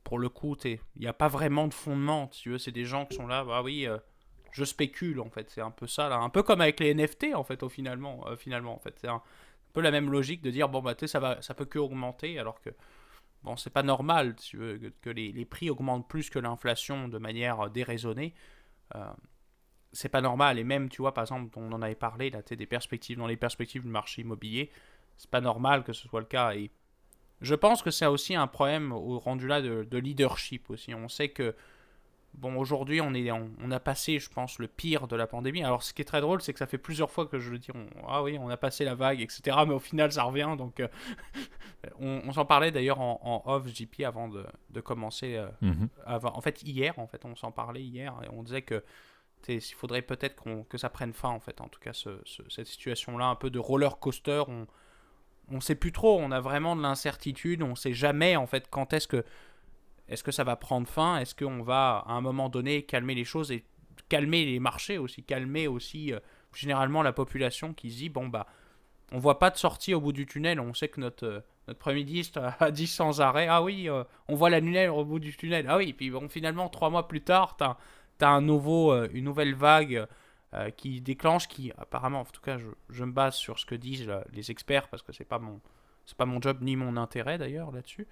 [0.04, 3.06] pour le coup, il n'y a pas vraiment de fondement, tu veux, c'est des gens
[3.06, 3.98] qui sont là, bah oui, euh,
[4.52, 7.34] je spécule, en fait, c'est un peu ça, là, un peu comme avec les NFT,
[7.34, 9.22] en fait, au finalement, euh, finalement en fait, c'est un,
[9.74, 12.40] peu la même logique de dire, bon, bah, tu ça, va, ça peut que augmenter,
[12.40, 12.70] alors que,
[13.44, 17.70] bon, c'est pas normal, tu veux, que, les, prix augmentent plus que l'inflation de manière
[17.70, 18.34] déraisonnée,
[18.96, 19.12] euh,
[19.92, 22.66] c'est pas normal, et même, tu vois, par exemple, on en avait parlé, là, des
[22.66, 24.72] perspectives, dans les perspectives du marché immobilier,
[25.18, 26.54] c'est pas normal que ce soit le cas.
[26.54, 26.72] Et
[27.42, 30.94] je pense que c'est aussi un problème au rendu là de, leadership aussi.
[30.94, 31.56] On sait que
[32.34, 35.64] bon aujourd'hui on est on, a passé je pense le pire de la pandémie.
[35.64, 37.60] Alors ce qui est très drôle c'est que ça fait plusieurs fois que je le
[37.60, 37.70] dis
[38.08, 39.58] ah oui on a passé la vague etc.
[39.68, 40.88] Mais au final ça revient donc euh,
[42.00, 45.36] on, s'en parlait d'ailleurs en, off JP avant de, de commencer.
[45.36, 45.88] Euh, mhm.
[46.06, 48.84] avant, en fait hier en fait on s'en parlait hier et on disait que
[49.48, 53.28] il faudrait peut-être que ça prenne fin en fait en tout cas cette situation là
[53.28, 54.66] un peu de roller coaster on
[55.52, 58.94] on sait plus trop, on a vraiment de l'incertitude, on sait jamais en fait quand
[58.94, 59.24] est-ce que
[60.08, 63.24] est-ce que ça va prendre fin, est-ce qu'on va à un moment donné calmer les
[63.24, 63.66] choses et
[64.10, 66.20] calmer les marchés aussi, calmer aussi euh,
[66.54, 68.46] généralement la population qui se dit bon bah
[69.12, 71.80] on voit pas de sortie au bout du tunnel, on sait que notre euh, notre
[71.80, 75.20] premier ministre a dit sans arrêt ah oui euh, on voit la lumière au bout
[75.20, 77.78] du tunnel ah oui puis bon finalement trois mois plus tard t'as
[78.22, 80.08] as un nouveau une nouvelle vague
[80.54, 82.58] euh, qui déclenche, qui apparemment, en tout cas,
[82.90, 85.42] je, me base sur ce que disent les experts parce que c'est pas
[86.18, 88.08] pas mon job ni mon intérêt d'ailleurs là-dessus.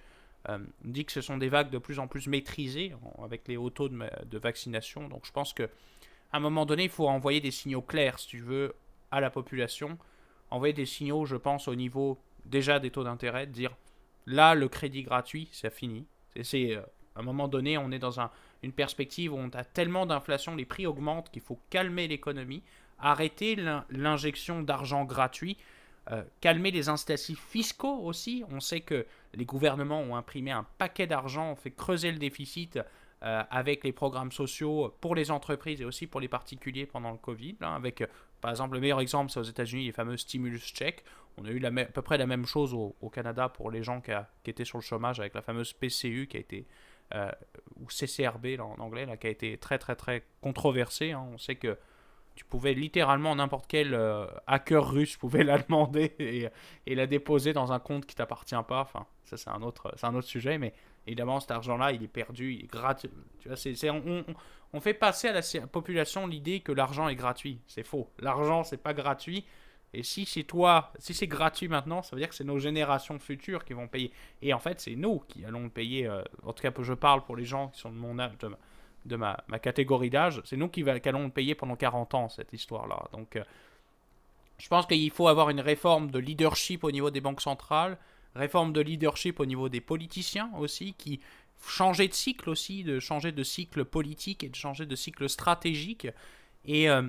[0.50, 3.70] Euh, dit que ce sont des vagues de plus en plus maîtrisées avec les hauts
[3.70, 5.08] taux de, vaccination.
[5.08, 5.64] Donc je pense que
[6.32, 8.74] à un moment donné, il faut envoyer des signaux clairs, si tu veux,
[9.10, 9.96] à la population.
[10.50, 13.74] Envoyer des signaux, je pense, au niveau déjà des taux d'intérêt, dire
[14.26, 16.06] là, le crédit gratuit, c'est fini.
[16.42, 16.82] C'est euh,
[17.14, 18.30] à un moment donné, on est dans un,
[18.64, 22.62] une perspective où on a tellement d'inflation, les prix augmentent qu'il faut calmer l'économie,
[22.98, 23.56] arrêter
[23.90, 25.56] l'injection d'argent gratuit,
[26.10, 28.44] euh, calmer les incitatifs fiscaux aussi.
[28.50, 32.78] On sait que les gouvernements ont imprimé un paquet d'argent, ont fait creuser le déficit
[33.22, 37.18] euh, avec les programmes sociaux pour les entreprises et aussi pour les particuliers pendant le
[37.18, 37.56] Covid.
[37.60, 38.06] Hein, avec, euh,
[38.40, 41.04] par exemple, le meilleur exemple, c'est aux États-Unis, les fameux stimulus checks.
[41.36, 44.12] On a eu à peu près la même chose au, Canada pour les gens qui,
[44.44, 46.66] qui, étaient sur le chômage avec la fameuse PCU qui a été
[47.14, 47.30] euh,
[47.76, 51.12] ou CCRB en anglais, qui a été très très très controversé.
[51.12, 51.26] Hein.
[51.32, 51.76] On sait que
[52.34, 56.14] tu pouvais littéralement n'importe quel euh, hacker russe pouvait la demander
[56.86, 58.80] et, la déposer dans un compte qui t'appartient pas.
[58.80, 60.74] Enfin, ça c'est un autre un autre sujet, mais
[61.06, 63.10] évidemment cet argent-là il est perdu, il est gratuit.
[63.38, 63.58] Tu vois,
[63.92, 64.24] on,
[64.72, 67.60] on, fait passer à la population l'idée que l'argent est gratuit.
[67.66, 68.10] C'est faux.
[68.18, 69.44] L'argent c'est pas gratuit.
[69.94, 73.18] Et si c'est toi, si c'est gratuit maintenant, ça veut dire que c'est nos générations
[73.18, 74.12] futures qui vont payer.
[74.42, 76.06] Et en fait, c'est nous qui allons payer.
[76.06, 78.32] Euh, en tout cas, je parle pour les gens qui sont de mon âge,
[79.04, 80.40] de ma, ma, catégorie d'âge.
[80.44, 83.04] C'est nous qui, va, qui, allons payer pendant 40 ans cette histoire-là.
[83.12, 83.44] Donc, euh,
[84.58, 87.98] je pense qu'il faut avoir une réforme de leadership au niveau des banques centrales,
[88.34, 91.20] réforme de leadership au niveau des politiciens aussi, qui
[91.66, 96.08] changer de cycle aussi, de changer de cycle politique et de changer de cycle stratégique.
[96.64, 97.02] Et euh,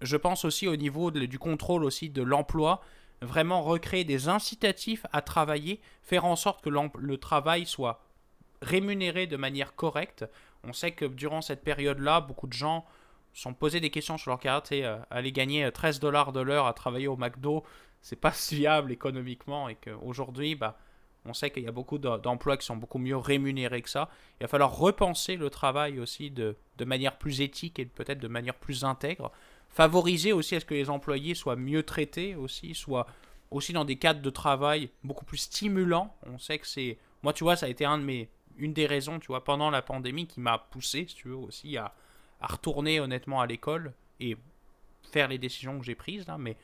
[0.00, 2.80] je pense aussi au niveau du contrôle aussi de l'emploi,
[3.20, 8.00] vraiment recréer des incitatifs à travailler, faire en sorte que le travail soit
[8.62, 10.24] rémunéré de manière correcte.
[10.64, 12.84] on sait que durant cette période-là, beaucoup de gens
[13.32, 14.62] sont posés des questions sur leur carrière.
[14.62, 17.64] Tu sais, aller gagner 13 dollars de l'heure à travailler au McDo,
[18.02, 20.78] c'est pas viable économiquement et qu'aujourd'hui, bah,
[21.24, 24.08] on sait qu'il y a beaucoup d'emplois qui sont beaucoup mieux rémunérés que ça.
[24.40, 28.28] Il va falloir repenser le travail aussi de, de manière plus éthique et peut-être de
[28.28, 29.30] manière plus intègre.
[29.68, 33.06] Favoriser aussi à ce que les employés soient mieux traités aussi, soient
[33.50, 36.14] aussi dans des cadres de travail beaucoup plus stimulants.
[36.26, 36.98] On sait que c'est...
[37.22, 38.28] Moi, tu vois, ça a été un de mes...
[38.56, 41.76] une des raisons, tu vois, pendant la pandémie qui m'a poussé, si tu veux, aussi
[41.76, 41.94] à,
[42.40, 44.36] à retourner honnêtement à l'école et
[45.12, 46.38] faire les décisions que j'ai prises là.
[46.38, 46.56] Mais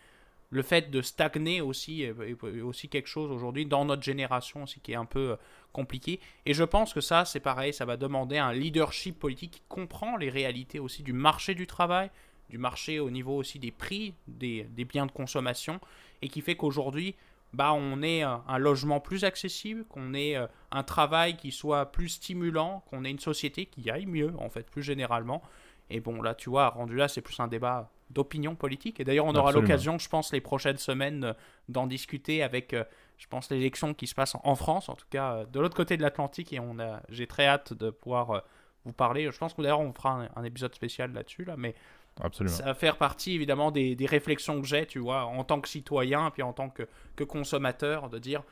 [0.50, 2.14] le fait de stagner aussi est,
[2.62, 5.36] aussi quelque chose aujourd'hui dans notre génération aussi qui est un peu euh,
[5.72, 6.20] compliqué.
[6.46, 10.16] Et je pense que ça, c'est pareil, ça va demander un leadership politique qui comprend
[10.16, 12.10] les réalités aussi du marché du travail,
[12.50, 15.80] du marché au niveau aussi des prix des, des biens de consommation,
[16.22, 17.14] et qui fait qu'aujourd'hui,
[17.52, 21.92] bah, on ait un, un, logement plus accessible, qu'on ait euh, un travail qui soit
[21.92, 25.42] plus stimulant, qu'on ait une société qui aille mieux, en fait, plus généralement.
[25.90, 29.00] Et bon, là, tu vois, rendu là, c'est plus un débat d'opinion politique.
[29.00, 31.32] Et d'ailleurs, on aura l'occasion, je pense, les prochaines semaines euh,
[31.68, 32.84] d'en discuter avec, euh,
[33.18, 35.96] je pense, l'élection qui se passe en France, en tout cas euh, de l'autre côté
[35.96, 36.52] de l'Atlantique.
[36.52, 38.42] Et on a, j'ai très hâte de pouvoir
[38.84, 39.30] vous parler.
[39.30, 41.74] Je pense que d'ailleurs, on fera un, épisode spécial là-dessus, là, mais
[42.20, 42.56] Absolument.
[42.56, 45.68] ça va faire partie évidemment des, des réflexions que j'ai, tu vois, en tant que
[45.68, 46.84] citoyen, puis en tant que,
[47.16, 48.42] que consommateur, de dire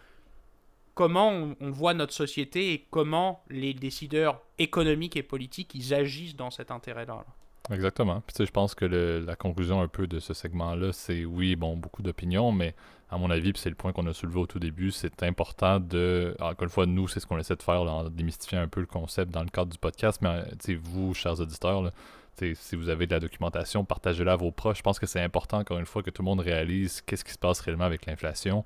[0.94, 6.36] comment on, on, voit notre société et comment les décideurs économiques et politiques ils agissent
[6.36, 7.24] dans cet intérêt-là.
[7.26, 7.34] là
[7.70, 8.20] Exactement.
[8.26, 11.24] Puis tu sais, je pense que le, la conclusion un peu de ce segment-là, c'est
[11.24, 12.74] oui, bon, beaucoup d'opinions, mais
[13.10, 15.78] à mon avis, puis c'est le point qu'on a soulevé au tout début, c'est important
[15.78, 18.68] de, encore une fois, nous, c'est ce qu'on essaie de faire, là, en démystifier un
[18.68, 21.92] peu le concept dans le cadre du podcast, mais tu sais, vous, chers auditeurs, là,
[22.38, 24.78] si vous avez de la documentation, partagez-la à vos proches.
[24.78, 27.32] Je pense que c'est important, encore une fois, que tout le monde réalise qu'est-ce qui
[27.32, 28.64] se passe réellement avec l'inflation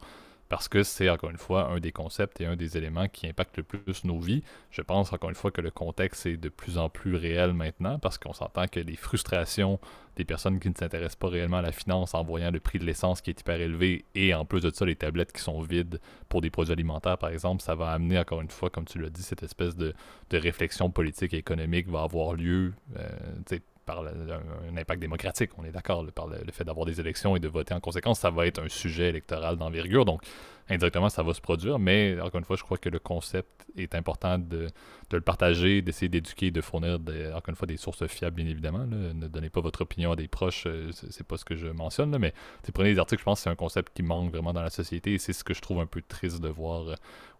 [0.49, 3.57] parce que c'est encore une fois un des concepts et un des éléments qui impactent
[3.57, 4.43] le plus nos vies.
[4.71, 7.99] Je pense encore une fois que le contexte est de plus en plus réel maintenant
[7.99, 9.81] parce qu'on s'entend que les frustrations
[10.17, 12.85] des personnes qui ne s'intéressent pas réellement à la finance en voyant le prix de
[12.85, 16.01] l'essence qui est hyper élevé et en plus de ça les tablettes qui sont vides
[16.29, 19.11] pour des produits alimentaires par exemple, ça va amener encore une fois, comme tu l'as
[19.11, 19.95] dit, cette espèce de,
[20.31, 22.73] de, réflexion politique et économique va avoir lieu.
[22.97, 27.41] Euh, par un, impact démocratique, on est d'accord, par le, fait d'avoir des élections et
[27.41, 30.22] de voter en conséquence, ça va être un sujet électoral d'envergure, donc
[30.68, 33.95] indirectement ça va se produire, mais encore une fois, je crois que le concept est
[33.95, 34.66] important de,
[35.12, 36.99] le partager, d'essayer d'éduquer, de fournir,
[37.30, 38.84] encore une fois, des sources fiables, bien évidemment.
[38.87, 42.11] Ne donnez pas votre opinion à des proches, euh, c'est pas ce que je mentionne,
[42.11, 42.34] là, mais
[42.74, 45.14] prenez des articles, je pense que c'est un concept qui manque vraiment dans la société,
[45.14, 46.95] et c'est ce que je trouve un peu triste de voir euh,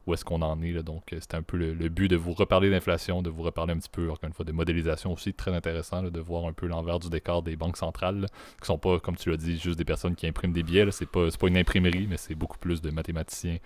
[0.07, 0.73] où est-ce qu'on en est.
[0.73, 0.83] Là.
[0.83, 3.79] Donc, euh, c'était un peu le, but de vous reparler d'inflation, de vous reparler un
[3.79, 6.99] petit peu, encore une fois, de modélisation aussi, très intéressant, de voir un peu l'envers
[6.99, 8.27] du décor des banques centrales,
[8.61, 10.91] qui sont pas, comme tu l'as dit, juste des personnes qui impriment des billets.
[10.93, 13.59] C'est pas, pas une imprimerie, mais c'est beaucoup plus de mathématiciens.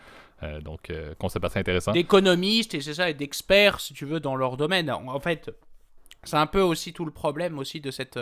[0.43, 1.93] Euh, donc, euh, concept assez intéressant.
[1.93, 4.91] D'économistes, et c'est ça, et d'experts, si tu veux, dans leur domaine.
[4.91, 5.51] En fait,
[6.25, 8.19] c'est un peu aussi tout le problème aussi de cette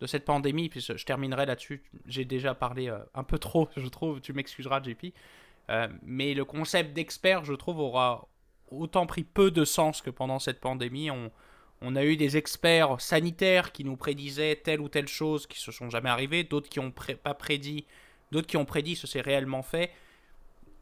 [0.00, 4.20] de cette pandémie, puis je terminerai là-dessus, j'ai déjà parlé un peu trop, je trouve,
[4.20, 5.12] tu m'excuseras JP,
[5.70, 8.28] euh, mais le concept d'expert, je trouve, aura
[8.70, 11.10] autant pris peu de sens que pendant cette pandémie.
[11.10, 15.70] On, a eu des experts sanitaires qui nous prédisaient telle ou telle chose qui se
[15.70, 17.86] sont jamais arrivées, d'autres qui ont pas prédit,
[18.32, 19.90] d'autres qui ont prédit ce s'est réellement fait.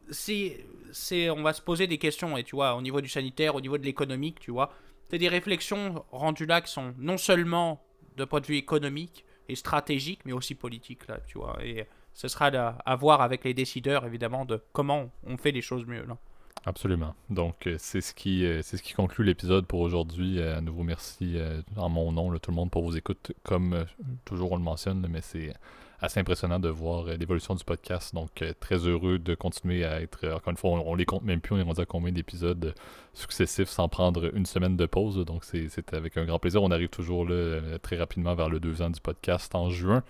[0.09, 3.55] C'est, c'est, on va se poser des questions et tu vois, au niveau du sanitaire,
[3.55, 4.73] au niveau de l'économique, tu vois,
[5.09, 7.83] c'est des réflexions rendues là qui sont non seulement
[8.15, 11.57] de point de vue économique et stratégique, mais aussi politique là, tu vois.
[11.63, 11.85] Et
[12.17, 16.03] ce sera à voir avec les décideurs, évidemment, de comment on fait les choses mieux.
[16.03, 16.17] Là.
[16.65, 17.13] Absolument.
[17.29, 20.39] Donc, euh, c'est ce qui euh, c'est ce qui conclut l'épisode pour aujourd'hui.
[20.39, 21.37] Euh, à nouveau, merci
[21.75, 23.33] en mon nom, tout le monde, pour vos écoutes.
[23.43, 23.85] Comme
[24.25, 25.53] toujours, on le mentionne, mais c'est
[25.99, 28.15] assez impressionnant de voir l'évolution du podcast.
[28.15, 30.27] Donc, très heureux de continuer à être.
[30.27, 31.53] Encore une fois, on, les compte même plus.
[31.53, 32.73] On est rendu à combien d'épisodes
[33.13, 35.23] successifs sans prendre une semaine de pause?
[35.23, 36.63] Donc, c'est avec un grand plaisir.
[36.63, 40.03] On arrive toujours là, très rapidement vers le deux ans du podcast en juin.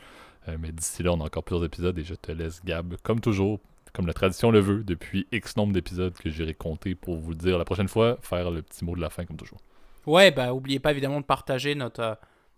[0.48, 3.20] Euh, mais d'ici là, on a encore plusieurs épisodes et je te laisse, Gab, comme
[3.20, 3.60] toujours,
[3.94, 7.58] comme la tradition le veut, depuis X nombre d'épisodes que j'irai compter pour vous dire
[7.58, 9.60] la prochaine fois, faire le petit mot de la fin comme toujours.
[10.06, 12.16] Ouais, bah oubliez pas évidemment de partager notre, euh,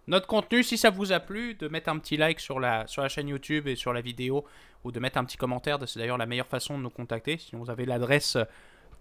[0.07, 3.01] notre contenu si ça vous a plu, de mettre un petit like sur la, sur
[3.01, 4.45] la chaîne YouTube et sur la vidéo,
[4.83, 7.55] ou de mettre un petit commentaire, c'est d'ailleurs la meilleure façon de nous contacter, si
[7.55, 8.43] vous avez l'adresse euh,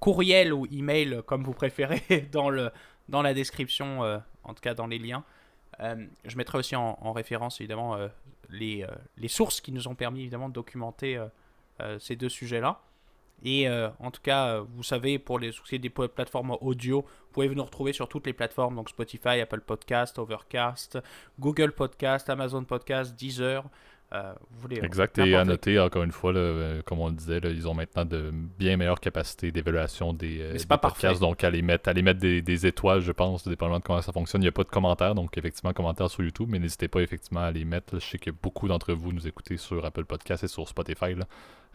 [0.00, 2.70] courriel ou email comme vous préférez dans, le,
[3.08, 4.00] dans la description,
[4.44, 5.24] en tout cas dans les liens.
[5.80, 7.96] Je mettrai aussi en, en référence évidemment
[8.50, 11.26] les, euh, les, sources qui nous ont permis évidemment de documenter euh,
[11.80, 12.80] euh, ces deux sujets-là.
[13.44, 13.68] Et
[14.00, 17.92] en tout cas, vous savez, pour les soucis des plateformes audio, vous pouvez nous retrouver
[17.92, 20.98] sur toutes les plateformes, donc Spotify, Apple Podcast, Overcast,
[21.38, 23.62] Google Podcast, Amazon Podcast, Deezer.
[24.14, 24.80] Euh, vous voulez.
[24.82, 25.18] Exact.
[25.18, 28.32] Et à noter, encore une fois, euh, comme on le disait, ils ont maintenant de
[28.58, 31.20] bien meilleures capacités d'évaluation des, euh, pas podcasts.
[31.20, 34.12] Donc, à les mettre, à les mettre des, étoiles, je pense, dépendamment de comment ça
[34.12, 34.40] fonctionne.
[34.40, 37.40] Il n'y a pas de commentaires, donc effectivement, commentaires sur YouTube, mais n'hésitez pas effectivement
[37.40, 37.98] à les mettre.
[37.98, 41.14] Je sais que beaucoup d'entre vous nous écoutez sur Apple Podcasts et sur Spotify.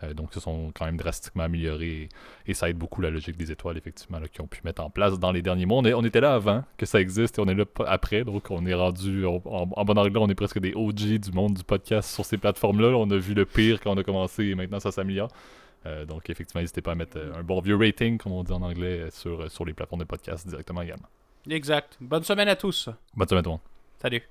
[0.04, 2.10] Euh, donc, ils sont quand même drastiquement améliorés
[2.45, 5.18] et, ça aide beaucoup la logique des étoiles, effectivement, qu'ils ont pu mettre en place
[5.20, 5.82] dans les derniers mois.
[5.84, 8.24] On, était là avant que ça existe et on est là après.
[8.24, 11.64] Donc, on est rendu, en, bon anglais, on est presque des OG du monde du
[11.64, 12.89] podcast sur ces plateformes-là.
[12.89, 15.30] On a vu le pire quand on a commencé et maintenant ça s'améliore.
[15.86, 18.54] Euh, donc, effectivement, n'hésitez pas à mettre euh, un bon vieux rating, comme on dit
[18.54, 21.08] en anglais, sur, sur les plateformes de podcast directement également.
[21.49, 21.97] Exact.
[21.99, 22.89] Bonne semaine à tous.
[23.16, 23.62] Bonne semaine à tout le monde.
[24.01, 24.24] Salut.